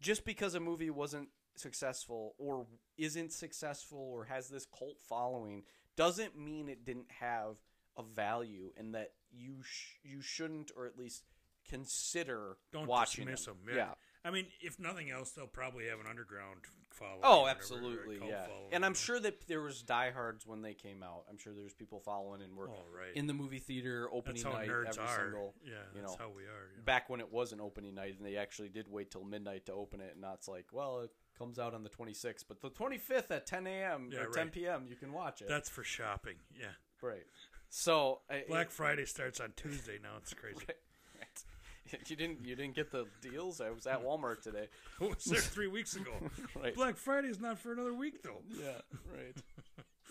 [0.00, 5.64] just because a movie wasn't successful or isn't successful or has this cult following
[5.96, 7.56] doesn't mean it didn't have
[7.96, 11.24] a value and that you sh- you shouldn't or at least
[11.68, 13.56] consider Don't watching dismiss them.
[13.66, 13.76] them.
[13.76, 13.90] Yeah.
[14.24, 16.60] I mean, if nothing else, they'll probably have an underground
[16.98, 17.20] following.
[17.22, 18.46] Oh, absolutely, yeah.
[18.72, 21.24] And I'm sure that there was diehards when they came out.
[21.30, 23.14] I'm sure there's people following and were Oh, right.
[23.14, 25.16] in the movie theater opening That's how night nerds every are.
[25.24, 25.54] single.
[25.64, 26.68] yeah, you that's know, how we are.
[26.76, 26.82] yeah.
[26.84, 29.72] back when it was an opening night and they actually did wait till midnight to
[29.72, 32.70] open it and not it's like well it comes out on the 26th but the
[32.70, 36.36] 25th at 10 a.m Yeah, or 10 p.m you can watch it That's for shopping.
[36.58, 36.66] Yeah.
[37.00, 37.24] right
[37.68, 40.16] so Black it- Friday starts on Tuesday now.
[40.18, 40.56] It's crazy.
[40.68, 40.76] right.
[42.06, 44.68] you didn't you didn't get the deals i was at walmart today
[45.00, 46.10] I was there three weeks ago.
[46.62, 48.42] right Black Friday is not for another week though.
[48.58, 48.72] yeah
[49.14, 49.36] right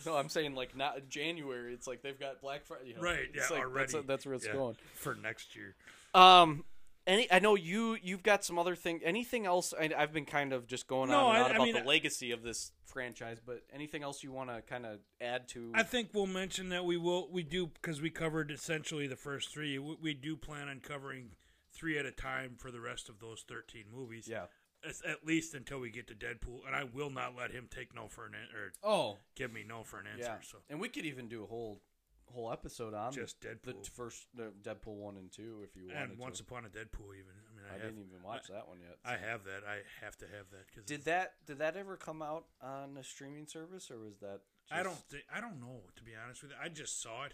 [0.06, 3.02] no i'm saying like not in january it's like they've got black friday you know,
[3.02, 3.30] Right.
[3.34, 3.42] Yeah.
[3.52, 3.92] like, already.
[3.94, 5.76] that's, that's where it's Yeah, going for next year.
[6.14, 6.64] Um,
[7.06, 9.00] any I know you you've got some other thing.
[9.04, 9.74] Anything else?
[9.80, 11.74] I, I've been kind of just going No, on and I- on I about mean,
[11.76, 15.72] the legacy of this franchise, but anything else you want to kind of add to?
[15.74, 19.54] I think we'll mention that we will we do because we covered essentially the first
[19.54, 19.80] three.
[19.80, 21.30] We, we do plan on covering
[21.78, 24.28] three at a time for the rest of those thirteen movies.
[24.28, 24.46] yeah.
[24.84, 27.96] As- at least until we get to Deadpool, and I will not let him take
[27.96, 30.22] no for an an- or Oh, give me no for an answer.
[30.24, 30.42] yeah.
[30.42, 31.82] So And we could even do a whole
[32.34, 35.88] whole episode on just the Deadpool t- first the Deadpool one and two if you
[35.88, 36.44] wanted and Once to.
[36.44, 37.16] Upon a Deadpool.
[37.16, 38.98] Even I mean, I, I have, didn't even watch that one yet.
[39.06, 39.64] I have that.
[39.68, 43.04] I have to have that because did that did that ever come out on a
[43.04, 44.42] streaming service or was that?
[44.70, 46.58] I don't think I don't know to be honest with you.
[46.62, 47.34] I just saw it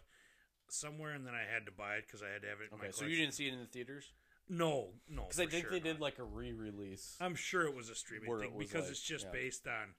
[0.70, 2.70] somewhere and then I had to buy it because I had to have it.
[2.72, 3.20] In my Okay, so you collection.
[3.26, 4.14] didn't see it in the theaters
[4.50, 5.24] No, no.
[5.24, 5.84] because I think sure they not.
[5.86, 7.16] did like a re-release.
[7.22, 9.32] I'm sure it was a streaming Where it thing because like- it's just yeah.
[9.32, 9.96] based on.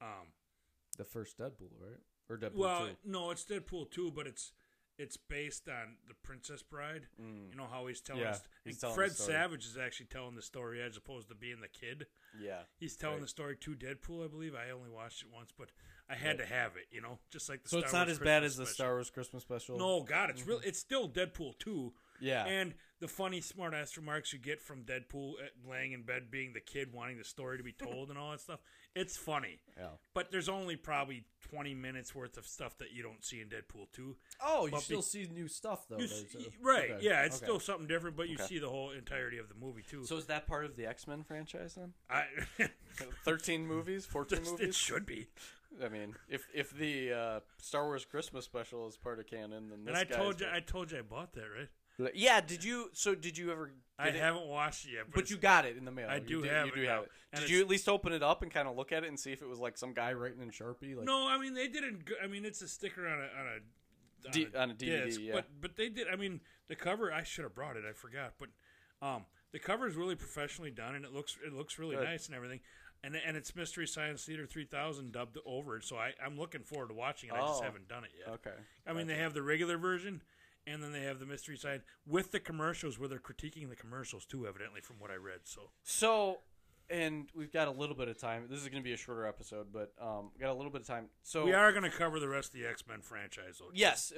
[0.00, 0.26] Um,
[0.98, 1.98] the first Deadpool, right?
[2.28, 2.96] Or Deadpool well, two.
[3.04, 4.52] no, it's Deadpool two, but it's
[4.98, 7.06] it's based on the Princess Bride.
[7.20, 7.50] Mm.
[7.50, 8.40] You know how he's telling Yeah, us.
[8.64, 9.32] he's telling Fred the story.
[9.34, 12.06] Savage is actually telling the story as opposed to being the kid.
[12.40, 12.60] Yeah.
[12.78, 13.22] He's telling Right.
[13.22, 14.54] the story to Deadpool, I believe.
[14.54, 15.68] I only watched it once, but
[16.08, 16.48] I had Right.
[16.48, 16.86] to have it.
[16.90, 17.68] You know, just like the.
[17.68, 18.74] So Star it's not Wars as bad Christmas as the.
[18.74, 19.78] Star Wars Christmas special.
[19.78, 20.60] No, God, it's real.
[20.64, 21.92] It's still Deadpool two.
[22.20, 22.44] Yeah.
[22.46, 25.34] And the funny, smart ass remarks you get from Deadpool
[25.68, 28.40] laying in bed, being the kid wanting the story to be told, and all that
[28.40, 28.60] stuff.
[28.94, 29.88] It's funny, yeah.
[30.14, 33.88] but there's only probably 20 minutes worth of stuff that you don't see in Deadpool
[33.92, 34.16] two.
[34.42, 35.98] Oh, you But still be- see new stuff though.
[35.98, 36.92] You see- right?
[36.92, 37.44] okay, Yeah, it's okay.
[37.44, 38.46] still something different, but you Okay.
[38.46, 40.06] see the whole entirety of the movie too.
[40.06, 41.92] So is that part of the X Men franchise then?
[42.08, 42.24] I,
[43.24, 44.68] Thirteen movies, fourteen it movies.
[44.68, 45.28] It should be.
[45.84, 49.84] I mean, if if the uh, Star Wars Christmas special is part of canon, then
[49.84, 51.68] this And I guy's told you, got- I told you, I bought that, right?
[52.14, 52.40] Yeah.
[52.40, 52.90] Did you?
[52.92, 53.72] So did you ever?
[53.98, 54.14] I it?
[54.16, 56.08] haven't watched it yet, but, But you got it in the mail.
[56.10, 56.88] I You do did- have You it do now.
[56.96, 57.10] have it.
[57.32, 59.18] Did it's- you at least open it up and kind of look at it and
[59.18, 60.94] see if it was like some guy writing in Sharpie?
[60.96, 62.08] Like, No, I mean they didn't.
[62.22, 65.04] I mean it's a sticker on a on a on, D- a, on a DVD,
[65.06, 65.32] disc, yeah.
[65.34, 66.08] But but they did.
[66.12, 67.12] I mean the cover.
[67.12, 67.84] I should have brought it.
[67.88, 68.34] I forgot.
[68.38, 68.48] But
[69.00, 72.04] um, the cover is really professionally done, and it looks it looks really Good.
[72.04, 72.60] nice and everything.
[73.04, 76.88] And and it's Mystery Science Theater 3000 dubbed over it, so I I'm looking forward
[76.88, 77.34] to watching it.
[77.34, 77.64] I just Oh.
[77.64, 78.28] haven't done it yet.
[78.34, 78.56] Okay.
[78.86, 80.22] I mean, they have the regular version,
[80.66, 84.24] and then they have the mystery side with the commercials, where they're critiquing the commercials
[84.24, 84.46] too.
[84.46, 85.40] Evidently, from what I read.
[85.44, 86.38] So So,
[86.90, 88.46] and we've got a little bit of time.
[88.48, 90.82] This is going to be a shorter episode, but um, we got a little bit
[90.82, 91.06] of time.
[91.22, 93.58] So we are going to cover the rest of the X Men franchise.
[93.58, 93.70] Though.
[93.74, 94.12] Yes.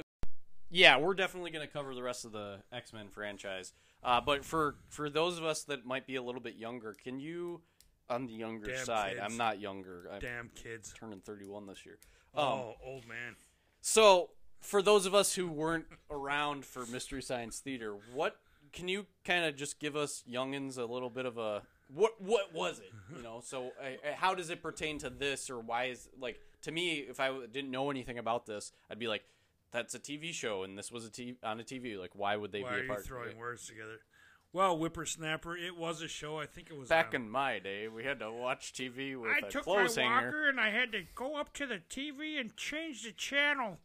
[0.71, 3.73] Yeah, we're definitely going to cover the rest of the X Men franchise.
[4.03, 7.19] Uh, but for for those of us that might be a little bit younger, can
[7.19, 7.63] you,
[8.11, 9.23] on the younger Damn side, kids.
[9.25, 10.09] I'm not younger.
[10.13, 10.93] I'm Damn kids.
[10.99, 11.99] turning 31 this year.
[12.35, 13.37] Um, oh, old man.
[13.81, 14.31] So,
[14.61, 18.37] for those of us who weren't around for Mystery Science Theater, what
[18.73, 22.53] can you kind of just give us youngins a little bit of a what what
[22.55, 22.93] was it?
[23.17, 26.73] You know, so uh, how does it pertain to this or why is like to
[26.73, 29.23] me if I didn't know anything about this, I'd be like
[29.71, 32.53] that's a TV show and this was a TV on a TV like why would
[32.53, 33.39] they Why be are a you part throwing of it?
[33.39, 34.01] words together?
[34.53, 36.39] Well, Whippersnapper, it was a show.
[36.39, 39.31] I think it was Back on- in my day, we had to watch TV with
[39.31, 40.25] I a took my hanger.
[40.27, 43.79] walker and I had to go up to the TV and change the channel.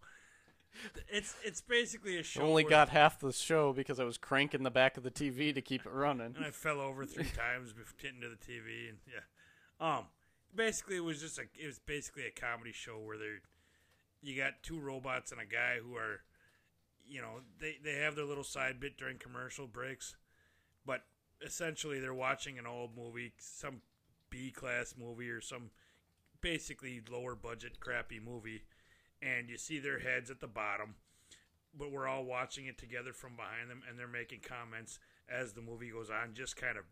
[1.08, 2.42] It's it's basically a show.
[2.42, 5.54] only where- got half the show because I was cranking the back of the TV
[5.54, 6.34] to keep it running.
[6.36, 9.20] and I fell over three times before getting to the TV, and yeah,
[9.98, 10.06] um,
[10.56, 13.36] basically it was just a it was basically a comedy show where they
[14.22, 16.22] you got two robots and a guy who are,
[17.08, 20.16] you know, they they have their little side bit during commercial breaks,
[20.86, 21.04] but
[21.46, 23.82] essentially they're watching an old movie, some
[24.30, 25.70] B class movie or some
[26.42, 28.64] basically lower budget crappy movie,
[29.24, 30.96] and you see their heads at the bottom
[31.76, 35.62] but we're all watching it together from behind them, and they're making comments as the
[35.62, 36.84] movie goes on, just kind of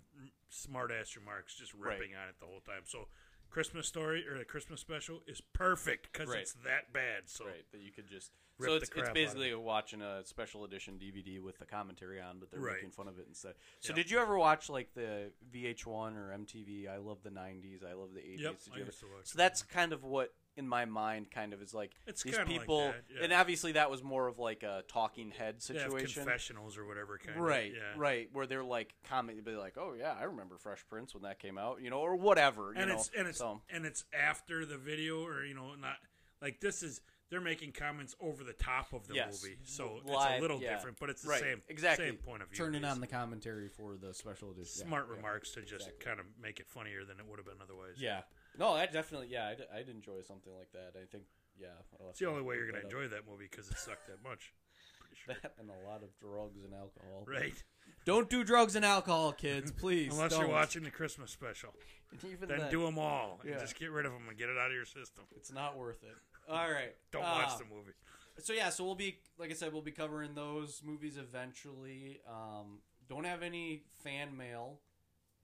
[0.49, 2.81] smart ass remarks, just ripping on it the whole time.
[2.85, 3.07] So,
[3.51, 6.39] Christmas story or the Christmas special is perfect because Right.
[6.39, 7.29] it's that bad.
[7.29, 8.31] So, Right, that you could just.
[8.59, 12.59] So it's, it's basically watching a special edition DVD with the commentary on, but they're
[12.59, 12.75] Right.
[12.77, 13.55] making fun of it instead.
[13.81, 13.95] So Yep.
[13.97, 16.87] did you ever watch like the VH1 or MTV?
[16.87, 17.83] I love the '90s.
[17.83, 18.39] I love the '80s.
[18.39, 20.85] Yep, Did I you ever- used to watch so that's kind of what in my
[20.85, 23.23] mind kind of is like It's these kinda like people, that, yeah.
[23.23, 26.23] and obviously that was more of like a talking head They have situation.
[26.23, 27.93] confessionals or whatever kind of Right, yeah.
[27.95, 31.39] right, where they're like comment, be like, "Oh yeah, I remember Fresh Prince when that
[31.39, 32.73] came out," you know, or whatever.
[32.73, 32.95] You and know?
[32.95, 35.97] it's and it's so, and it's after the video or you know not
[36.41, 39.41] like this is they're making comments over the top of the Yes.
[39.41, 40.73] movie so it's a little yeah.
[40.75, 42.07] different but it's the Right, same exactly.
[42.07, 44.85] same point of view Turning on the commentary for the special edition.
[44.85, 45.15] Smart yeah.
[45.15, 46.05] remarks to just exactly.
[46.05, 48.21] kind of make it funnier than it would have been otherwise yeah.
[48.57, 50.93] No, I definitely, yeah, I'd, I'd enjoy something like that.
[51.01, 51.23] I think,
[51.59, 51.67] yeah,
[52.09, 54.53] It's the only way you're going to enjoy that movie because it sucked that much.
[54.99, 55.35] Pretty sure.
[55.41, 57.25] that and a lot of drugs and alcohol.
[57.27, 57.63] Right.
[58.05, 60.11] Don't do drugs and alcohol, kids, please.
[60.13, 60.41] Unless don't.
[60.41, 61.73] you're watching the Christmas special.
[62.29, 63.39] Even Then then, do them all.
[63.41, 63.59] and Yeah.
[63.59, 65.23] just get rid of them and get it out of your system.
[65.35, 66.15] it's not worth it.
[66.49, 67.93] All right, Don't uh, watch the movie.
[68.39, 72.19] So yeah, so we'll be like I said, we'll be covering those movies eventually.
[72.27, 74.79] Um, don't have any fan mail.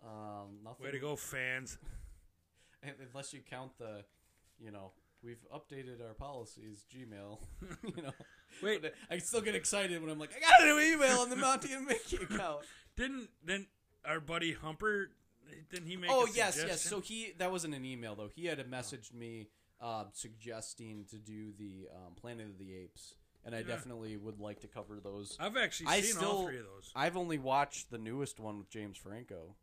[0.03, 0.86] Um, nothing.
[0.86, 1.78] Way to go, fans.
[3.11, 4.03] Unless you count the,
[4.59, 4.91] you know,
[5.23, 6.86] we've updated our policies.
[6.93, 7.39] Gmail.
[7.95, 8.11] you know,
[8.63, 11.30] Wait, But I still get excited when I'm like, I got a new email on
[11.30, 12.61] the Monty and Mickey account.
[12.95, 13.67] didn't then
[14.05, 15.11] our buddy Humper?
[15.71, 16.09] Didn't he make?
[16.11, 16.82] oh yes, yes.
[16.82, 18.30] So he that wasn't an email though.
[18.34, 19.47] He had a messaged me
[19.82, 23.15] uh, suggesting to do the um, Planet of the Apes,
[23.45, 23.65] and I Yeah.
[23.67, 25.38] definitely would like to cover those.
[25.39, 26.91] I've actually I seen all three of those.
[26.95, 29.55] I've only watched the newest one with James Franco.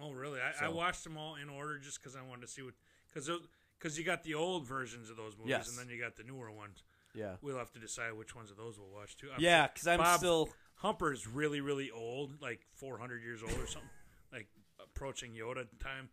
[0.00, 0.40] Oh, really?
[0.40, 2.74] I, I watched them all in order just because I wanted to see what
[3.12, 3.30] because
[3.78, 5.68] because you got the old versions of those movies Yes.
[5.70, 6.82] and then you got the newer ones.
[7.14, 9.28] Yeah, We'll have to decide which ones of those we'll watch too.
[9.30, 10.48] I'm- yeah, because I'm Bob- still.
[10.76, 13.90] Humper's really really old, like 400 years old or something,
[14.32, 14.48] like
[14.80, 16.10] approaching Yoda time.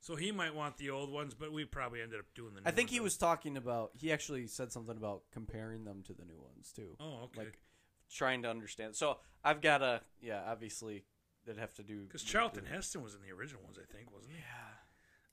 [0.00, 2.60] So he might want the old ones, but we probably ended up doing the.
[2.60, 3.04] New I think he though.
[3.04, 3.92] was talking about.
[3.94, 6.96] He actually said something about comparing them to the new ones too.
[7.00, 7.38] Oh, okay.
[7.44, 7.58] Like
[8.12, 8.96] trying to understand.
[8.96, 11.04] So I've got a Yeah, obviously,
[11.46, 14.32] they'd have to do Because Charlton Heston was in the original ones, I think, wasn't
[14.32, 14.38] he?
[14.38, 14.44] Yeah.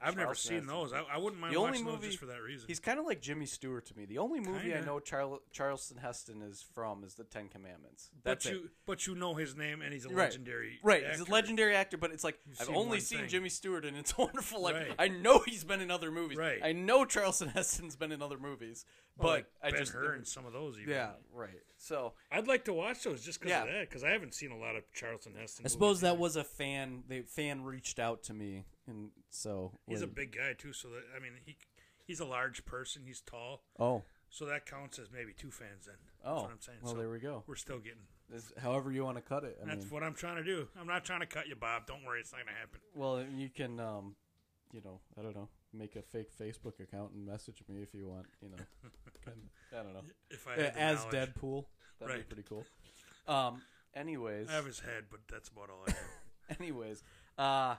[0.01, 0.67] I've never seen Heston.
[0.73, 0.93] those.
[0.93, 2.69] I, I wouldn't mind The only watching those movie- just for that reason.
[2.69, 4.05] He's kind of like Jimmy Stewart to me.
[4.05, 4.85] The only movie I Kinda.
[4.85, 8.09] know Charl- Charleston Heston is from is the Ten Commandments.
[8.23, 8.53] but That's it.
[8.53, 10.29] you, but you know his name, and he's a Right.
[10.29, 10.79] legendary.
[10.83, 11.17] Right, actor.
[11.19, 13.27] he's a legendary actor, but it's like You've I've seen only seen thing.
[13.27, 14.61] Jimmy Stewart, and it's wonderful.
[14.61, 14.95] Like Right.
[14.97, 16.37] I know he's been in other movies.
[16.37, 16.61] Right.
[16.63, 18.85] I know Charleston Heston's been in other movies,
[19.17, 20.77] but like I Ben just Hur and some of those.
[20.79, 20.93] Even.
[20.93, 21.49] yeah, right.
[21.81, 23.63] So I'd like to watch those just because Yeah.
[23.63, 23.89] of that.
[23.89, 25.65] Because I haven't seen a lot of Charlton Heston.
[25.65, 26.19] I suppose that either.
[26.19, 27.03] was a fan.
[27.07, 31.03] The fan reached out to me, and so He's a big guy too, so that
[31.15, 31.57] I mean, he
[32.05, 33.03] he's a large person.
[33.05, 35.85] He's tall, oh so that counts as maybe two fans.
[35.85, 36.43] Then oh.
[36.43, 36.79] what I'm saying.
[36.81, 37.43] Well, so there we go.
[37.47, 38.05] we're still getting.
[38.29, 39.57] This- however you want to cut it.
[39.61, 40.67] I That's mean, what I'm trying to do.
[40.79, 41.87] I'm not trying to cut you, Bob.
[41.87, 42.79] Don't worry, it's not gonna happen.
[42.93, 44.15] well, you can, um,
[44.71, 48.07] you know, I don't know, make a fake Facebook account and message me if you
[48.07, 48.25] want.
[48.41, 48.57] You know,
[49.25, 50.01] kind of, I don't know.
[50.29, 51.13] If I Uh, as knowledge.
[51.15, 51.65] Deadpool.
[51.99, 52.27] That'd Right.
[52.29, 52.65] be pretty cool.
[53.27, 53.61] Um.
[53.93, 56.59] Anyways, I have his head, but that's about all I have.
[56.59, 57.03] Anyways,
[57.37, 57.75] uh,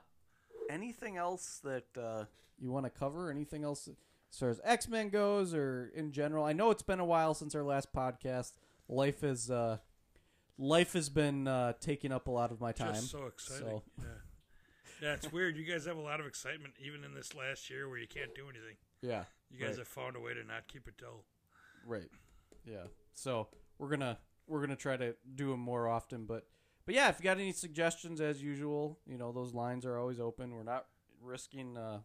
[0.68, 2.24] anything else that uh,
[2.59, 3.30] you want to cover?
[3.30, 6.45] Anything else as far as X Men goes, or in general?
[6.45, 8.53] I know it's been a while since our last podcast.
[8.88, 9.78] Life is uh,
[10.59, 12.95] life has been uh, taking up a lot of my time.
[12.95, 13.66] Just so exciting.
[13.68, 14.05] so- Yeah.
[15.01, 15.57] Yeah, it's weird.
[15.57, 18.34] You guys have a lot of excitement even in this last year where you can't
[18.34, 18.76] do anything.
[19.03, 19.78] Yeah, You guys Right.
[19.78, 21.24] have found a way to not keep it dull.
[21.86, 22.11] Right.
[22.64, 22.84] Yeah.
[23.12, 23.48] So
[23.78, 26.46] we're gonna we're gonna try to do them more often, but
[26.86, 30.20] but yeah, if you got any suggestions, as usual, you know those lines are always
[30.20, 30.55] open.
[30.55, 30.86] We're not
[31.22, 32.01] risking, uh,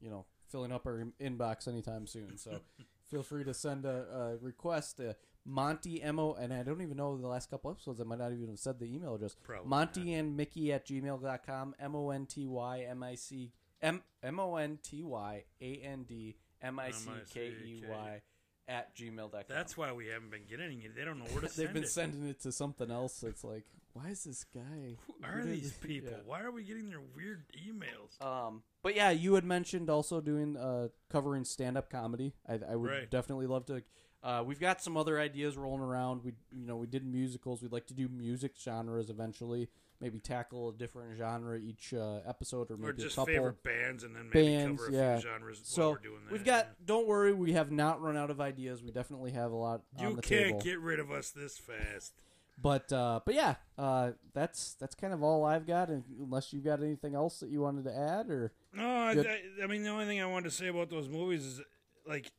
[0.00, 2.36] you know, filling up our inbox anytime soon.
[2.38, 2.60] So
[3.10, 5.16] feel free to send a, a request to
[5.46, 8.00] Monty Mo, and I don't even know the last couple episodes.
[8.00, 9.36] I might not even have said the email address.
[9.42, 11.74] Probably Monty and Mickey at gmail.com.
[11.80, 15.74] M O N T Y M I C M M O N T Y A
[15.84, 18.20] N D M I C K E Y
[18.68, 19.42] at gmail.com.
[19.48, 20.94] That's why we haven't been getting it.
[20.94, 21.88] They don't know where to They've been it.
[21.88, 23.22] sending it to something else.
[23.24, 23.64] It's like,
[23.94, 24.96] why is this guy?
[25.06, 26.10] Who are these people?
[26.12, 26.18] Yeah.
[26.24, 28.24] Why are we getting their weird emails?
[28.24, 32.34] Um, but yeah, you had mentioned also doing uh covering stand up comedy.
[32.48, 33.10] I, I would Right.
[33.10, 33.82] definitely love to.
[34.22, 36.22] Uh, we've got some other ideas rolling around.
[36.24, 37.62] We you know we did musicals.
[37.62, 39.68] We'd like to do music genres eventually.
[40.00, 43.34] Maybe tackle a different genre each uh, episode, or or maybe just a couple.
[43.34, 45.18] favorite bands and then maybe bands, cover a yeah.
[45.18, 46.32] few genres So while we're doing that.
[46.32, 46.68] we've got.
[46.86, 48.82] Don't worry, we have not run out of ideas.
[48.82, 50.60] We definitely have a lot You on the can't table.
[50.60, 52.14] get rid of us this fast.
[52.62, 55.88] But uh, but yeah, uh, that's that's kind of all I've got.
[55.88, 59.40] And unless you've got anything else that you wanted to add, or No, I, I,
[59.64, 61.60] I mean the only thing I wanted to say about those movies is
[62.06, 62.32] like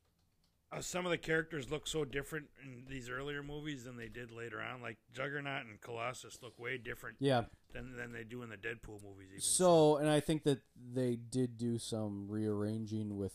[0.71, 4.31] uh, some of the characters look so different in these earlier movies than they did
[4.31, 4.81] later on.
[4.81, 7.43] Like Juggernaut and Colossus look way different yeah.
[7.73, 9.27] than than they do in the Deadpool movies.
[9.31, 10.61] Even So, and I think that
[10.93, 13.33] they did do some rearranging with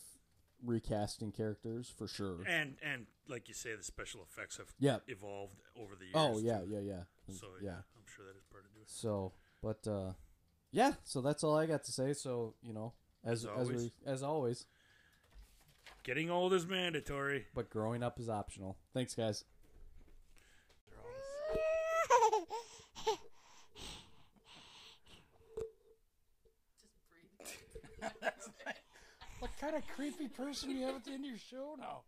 [0.63, 2.39] recasting characters for sure.
[2.47, 4.97] and and like you say, the special effects have Yeah.
[5.07, 6.15] evolved over the years.
[6.15, 6.69] Oh yeah, too.
[6.71, 7.03] yeah, yeah.
[7.29, 7.71] So yeah.
[7.95, 8.89] I'm sure that is part of it.
[8.89, 10.13] So, but uh,
[10.71, 10.93] yeah.
[11.03, 12.13] So that's all I got to say.
[12.13, 14.65] So you know, as As as, we as always,
[16.07, 17.47] Getting old is mandatory.
[17.53, 18.77] but growing up is optional.
[18.93, 19.43] Thanks, guys.
[29.39, 32.03] What kind of creepy person do you have at the end of your show now?